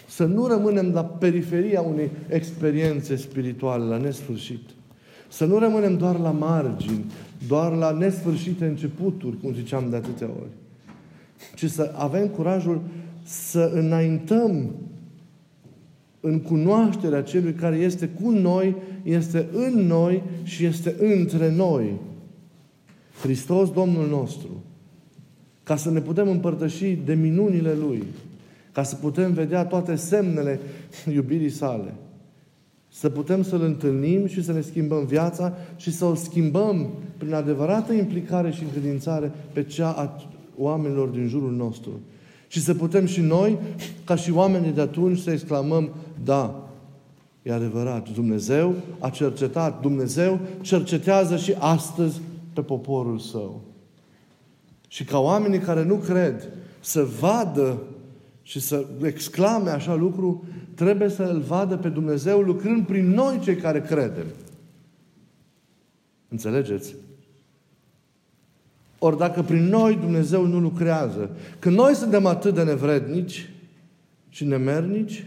Să 0.08 0.24
nu 0.24 0.46
rămânem 0.46 0.90
la 0.92 1.04
periferia 1.04 1.80
unei 1.80 2.10
experiențe 2.28 3.16
spirituale, 3.16 3.84
la 3.84 3.96
nesfârșit. 3.96 4.60
Să 5.28 5.44
nu 5.44 5.58
rămânem 5.58 5.96
doar 5.96 6.18
la 6.18 6.30
margini, 6.30 7.04
doar 7.48 7.72
la 7.72 7.90
nesfârșite 7.90 8.64
începuturi, 8.64 9.40
cum 9.40 9.54
ziceam 9.54 9.90
de 9.90 9.96
atâtea 9.96 10.26
ori. 10.26 10.50
Ci 11.54 11.70
să 11.70 11.92
avem 11.96 12.28
curajul 12.28 12.80
să 13.22 13.70
înaintăm 13.74 14.74
în 16.20 16.40
cunoașterea 16.40 17.22
celui 17.22 17.52
care 17.52 17.76
este 17.76 18.08
cu 18.08 18.30
noi, 18.30 18.76
este 19.02 19.46
în 19.52 19.86
noi 19.86 20.22
și 20.42 20.64
este 20.64 20.94
între 20.98 21.50
noi. 21.50 22.00
Hristos 23.22 23.70
Domnul 23.70 24.08
nostru. 24.08 24.48
Ca 25.66 25.76
să 25.76 25.90
ne 25.90 26.00
putem 26.00 26.28
împărtăși 26.28 26.98
de 27.04 27.14
minunile 27.14 27.74
Lui. 27.74 28.04
Ca 28.72 28.82
să 28.82 28.94
putem 28.94 29.32
vedea 29.32 29.64
toate 29.64 29.94
semnele 29.94 30.60
iubirii 31.14 31.50
sale. 31.50 31.94
Să 32.88 33.10
putem 33.10 33.42
să-L 33.42 33.62
întâlnim 33.62 34.26
și 34.26 34.44
să 34.44 34.52
ne 34.52 34.60
schimbăm 34.60 35.04
viața 35.04 35.52
și 35.76 35.92
să 35.92 36.04
o 36.04 36.14
schimbăm 36.14 36.88
prin 37.16 37.34
adevărată 37.34 37.92
implicare 37.92 38.50
și 38.50 38.62
încredințare 38.62 39.32
pe 39.52 39.62
cea 39.62 39.90
a 39.90 40.26
oamenilor 40.56 41.08
din 41.08 41.28
jurul 41.28 41.52
nostru. 41.52 41.90
Și 42.48 42.60
să 42.60 42.74
putem 42.74 43.06
și 43.06 43.20
noi, 43.20 43.58
ca 44.04 44.14
și 44.14 44.32
oamenii 44.32 44.72
de 44.72 44.80
atunci, 44.80 45.18
să 45.18 45.30
exclamăm, 45.30 45.90
da, 46.24 46.68
e 47.42 47.52
adevărat, 47.52 48.08
Dumnezeu 48.08 48.74
a 48.98 49.08
cercetat, 49.08 49.80
Dumnezeu 49.80 50.38
cercetează 50.60 51.36
și 51.36 51.54
astăzi 51.58 52.20
pe 52.52 52.60
poporul 52.60 53.18
său. 53.18 53.60
Și 54.86 55.04
ca 55.04 55.18
oamenii 55.18 55.58
care 55.58 55.84
nu 55.84 55.96
cred 55.96 56.48
să 56.80 57.02
vadă 57.20 57.82
și 58.42 58.60
să 58.60 58.86
exclame 59.02 59.70
așa 59.70 59.94
lucru, 59.94 60.44
trebuie 60.74 61.08
să 61.08 61.22
îl 61.22 61.40
vadă 61.40 61.76
pe 61.76 61.88
Dumnezeu 61.88 62.40
lucrând 62.40 62.86
prin 62.86 63.08
noi 63.08 63.38
cei 63.38 63.56
care 63.56 63.80
credem. 63.80 64.26
Înțelegeți? 66.28 66.94
Ori 68.98 69.18
dacă 69.18 69.42
prin 69.42 69.64
noi 69.64 69.94
Dumnezeu 69.94 70.46
nu 70.46 70.60
lucrează, 70.60 71.30
când 71.58 71.76
noi 71.76 71.94
suntem 71.94 72.26
atât 72.26 72.54
de 72.54 72.62
nevrednici 72.62 73.50
și 74.28 74.44
nemernici, 74.44 75.26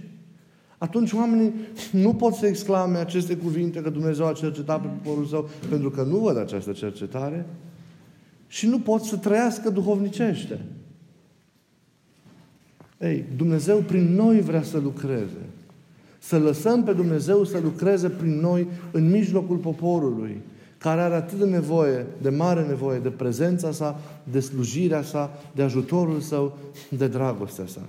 atunci 0.78 1.12
oamenii 1.12 1.54
nu 1.91 2.13
pot 2.13 2.34
să 2.34 2.45
exclame 2.45 2.98
aceste 2.98 3.38
cuvinte 3.38 3.82
că 3.82 3.89
Dumnezeu 3.89 4.28
a 4.28 4.34
cercetat 4.34 4.82
pe 4.82 4.88
poporul 4.88 5.26
său 5.26 5.50
pentru 5.69 5.89
că 5.89 6.02
nu 6.02 6.17
văd 6.17 6.38
această 6.38 6.72
cercetare 6.72 7.45
și 8.50 8.68
nu 8.68 8.80
pot 8.80 9.02
să 9.04 9.18
trăiască 9.18 9.70
duhovnicește. 9.70 10.60
Ei, 13.00 13.26
Dumnezeu 13.36 13.78
prin 13.78 14.16
noi 14.16 14.42
vrea 14.42 14.64
să 14.64 14.78
lucreze. 14.78 15.46
Să 16.20 16.38
lăsăm 16.38 16.84
pe 16.84 16.94
Dumnezeu 16.94 17.44
să 17.44 17.60
lucreze 17.60 18.10
prin 18.10 18.40
noi 18.40 18.68
în 18.92 19.10
mijlocul 19.10 19.58
poporului 19.58 20.42
care 20.78 21.02
are 21.02 21.16
atât 21.16 21.38
de 21.38 21.46
nevoie, 21.46 22.06
de 22.22 22.30
mare 22.30 22.66
nevoie 22.68 23.00
de 23.00 23.10
prezența 23.10 23.72
sa, 23.72 24.00
de 24.24 24.40
slujirea 24.40 25.02
sa, 25.02 25.32
de 25.56 25.62
ajutorul 25.62 26.20
său, 26.20 26.58
de 26.90 27.08
dragostea 27.08 27.66
sa. 27.66 27.82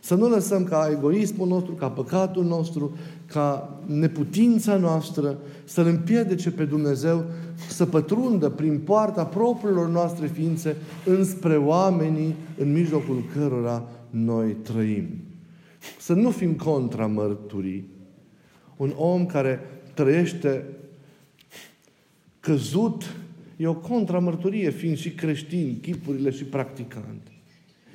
Să 0.00 0.14
nu 0.14 0.28
lăsăm 0.28 0.64
ca 0.64 0.88
egoismul 0.92 1.48
nostru, 1.48 1.72
ca 1.72 1.88
păcatul 1.90 2.44
nostru, 2.44 2.96
ca 3.26 3.78
neputința 3.86 4.76
noastră 4.76 5.38
să-L 5.64 5.86
împiedice 5.86 6.50
pe 6.50 6.64
Dumnezeu 6.64 7.24
să 7.68 7.86
pătrundă 7.86 8.48
prin 8.48 8.78
poarta 8.78 9.24
propriilor 9.24 9.88
noastre 9.88 10.26
ființe 10.26 10.76
înspre 11.04 11.56
oamenii 11.56 12.34
în 12.58 12.72
mijlocul 12.72 13.24
cărora 13.34 13.88
noi 14.10 14.52
trăim. 14.52 15.08
Să 15.98 16.12
nu 16.12 16.30
fim 16.30 16.52
contra 16.54 17.06
mărturii. 17.06 17.88
Un 18.76 18.92
om 18.96 19.26
care 19.26 19.60
trăiește 19.94 20.64
căzut 22.40 23.16
e 23.56 23.66
o 23.66 23.74
contramărturie, 23.74 24.70
fiind 24.70 24.96
și 24.96 25.10
creștini, 25.10 25.78
chipurile 25.82 26.30
și 26.30 26.44
practicant. 26.44 27.22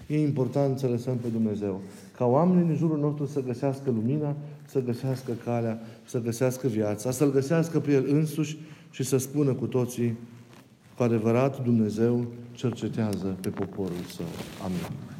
E 0.07 0.21
important 0.21 0.79
să 0.79 0.87
lăsăm 0.87 1.17
pe 1.17 1.27
Dumnezeu. 1.27 1.81
Ca 2.17 2.25
oamenii 2.25 2.65
din 2.65 2.75
jurul 2.75 2.99
nostru 2.99 3.25
să 3.25 3.41
găsească 3.41 3.91
lumina, 3.91 4.35
să 4.65 4.81
găsească 4.81 5.31
calea, 5.43 5.79
să 6.05 6.21
găsească 6.21 6.67
viața, 6.67 7.11
să-L 7.11 7.31
găsească 7.31 7.79
pe 7.79 7.91
El 7.91 8.05
însuși 8.09 8.57
și 8.91 9.03
să 9.03 9.17
spună 9.17 9.53
cu 9.53 9.65
toții, 9.65 10.17
cu 10.97 11.03
adevărat 11.03 11.63
Dumnezeu 11.63 12.25
cercetează 12.53 13.37
pe 13.41 13.49
poporul 13.49 14.03
Său. 14.15 14.25
Amin. 14.63 15.14